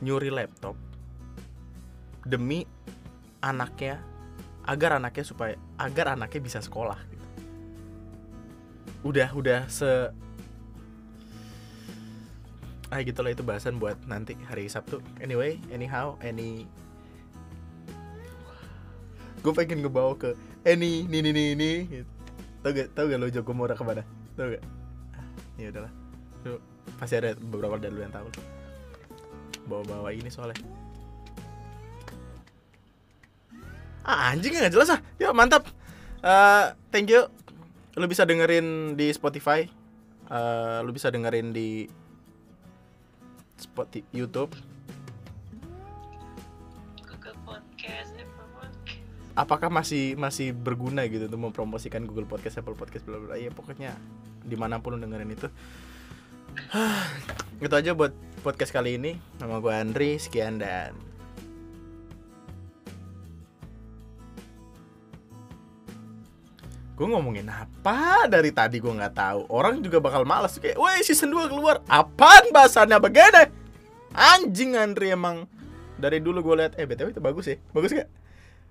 nyuri 0.00 0.32
laptop 0.32 0.74
demi 2.24 2.64
anaknya 3.40 4.00
agar 4.64 5.00
anaknya 5.00 5.24
supaya 5.24 5.54
agar 5.80 6.16
anaknya 6.16 6.40
bisa 6.40 6.60
sekolah 6.60 6.96
gitu. 7.08 7.26
udah 9.04 9.28
udah 9.32 9.60
se 9.72 9.88
ah 12.90 13.00
gitu 13.06 13.22
lah 13.22 13.30
itu 13.30 13.46
bahasan 13.46 13.78
buat 13.78 13.96
nanti 14.10 14.34
hari 14.50 14.66
Sabtu. 14.66 14.98
Anyway 15.22 15.62
anyhow 15.70 16.18
any 16.20 16.66
gue 19.40 19.52
pengen 19.56 19.80
ngebawa 19.80 20.12
ke 20.20 20.36
any 20.68 21.08
ini 21.08 21.32
ini 21.32 21.44
ini 21.56 21.70
tau 22.60 22.76
gak 22.76 22.92
tau 22.92 23.08
gak 23.08 23.16
lo 23.16 23.32
Joko 23.32 23.56
Mora 23.56 23.72
ke 23.72 23.82
mana? 23.86 24.04
Tau 24.36 24.52
gak? 24.52 24.62
Ah, 25.16 25.26
ya 25.56 25.72
udahlah. 25.72 25.92
Pasti 27.00 27.14
ada 27.16 27.32
beberapa 27.38 27.80
dari 27.80 27.94
lu 27.94 28.02
yang 28.04 28.12
tahu. 28.12 28.28
Bawa-bawa 29.64 30.12
ini 30.12 30.28
soalnya. 30.28 30.58
Ah 34.04 34.32
anjing 34.32 34.52
nggak 34.56 34.74
jelas 34.74 34.92
ah. 34.92 35.00
Ya 35.20 35.30
mantap. 35.30 35.68
Uh, 36.20 36.76
thank 36.92 37.08
you. 37.08 37.28
Lu 37.96 38.04
bisa 38.10 38.26
dengerin 38.28 38.98
di 38.98 39.12
Spotify. 39.14 39.64
Uh, 40.28 40.84
lu 40.84 40.92
bisa 40.92 41.08
dengerin 41.08 41.54
di 41.54 41.88
Spotify, 43.60 44.04
YouTube. 44.16 44.56
Google 47.04 47.36
Podcast, 47.44 48.16
Apple 48.16 48.48
Podcast. 48.56 49.02
Apakah 49.36 49.68
masih 49.68 50.16
masih 50.16 50.56
berguna 50.56 51.04
gitu 51.06 51.28
untuk 51.28 51.52
mempromosikan 51.52 52.08
Google 52.08 52.28
Podcast, 52.28 52.60
Apple 52.60 52.76
Podcast, 52.76 53.04
bla 53.04 53.20
bla. 53.20 53.36
Iya 53.36 53.52
pokoknya 53.52 53.92
di 54.40 54.56
mana 54.56 54.80
pun 54.80 54.96
lu 54.96 55.00
dengerin 55.00 55.30
itu. 55.30 55.48
itu 57.64 57.74
aja 57.76 57.92
buat 57.92 58.16
podcast 58.40 58.72
kali 58.72 58.96
ini. 58.96 59.20
Nama 59.38 59.60
gue 59.60 59.72
Andri, 59.72 60.16
sekian 60.16 60.58
dan 60.58 61.09
gue 67.00 67.08
ngomongin 67.08 67.48
apa? 67.48 68.28
Dari 68.28 68.52
tadi 68.52 68.76
gue 68.76 68.92
nggak 68.92 69.16
tahu. 69.16 69.40
Orang 69.48 69.80
juga 69.80 70.04
bakal 70.04 70.28
males. 70.28 70.60
Kayak 70.60 70.76
woi 70.76 71.00
season 71.00 71.32
2 71.32 71.48
keluar. 71.48 71.80
Apaan 71.88 72.52
bahasannya? 72.52 73.00
Begini. 73.00 73.48
Anjing 74.12 74.76
Andri 74.76 75.16
emang. 75.16 75.48
Dari 75.96 76.20
dulu 76.20 76.44
gue 76.44 76.60
lihat 76.60 76.76
eh 76.76 76.84
btw 76.84 77.16
itu 77.16 77.24
bagus 77.24 77.48
ya? 77.48 77.56
Bagus 77.72 77.96
gak 77.96 78.08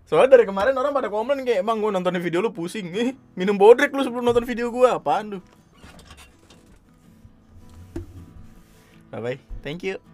soalnya 0.10 0.42
dari 0.42 0.50
kemarin 0.50 0.74
orang 0.74 0.90
pada 0.90 1.06
komen 1.06 1.46
kayak 1.46 1.62
emang 1.62 1.86
gue 1.86 1.94
nonton 1.94 2.18
video 2.18 2.42
lu 2.42 2.50
pusing. 2.50 2.90
Nih 2.90 3.14
minum 3.38 3.54
bodrek 3.54 3.94
lu 3.94 4.02
sebelum 4.02 4.26
nonton 4.26 4.42
video 4.42 4.74
gue 4.74 4.90
apaan 4.90 5.38
lu? 5.38 5.40
Bye 9.14 9.22
bye 9.22 9.38
thank 9.62 9.86
you 9.86 10.02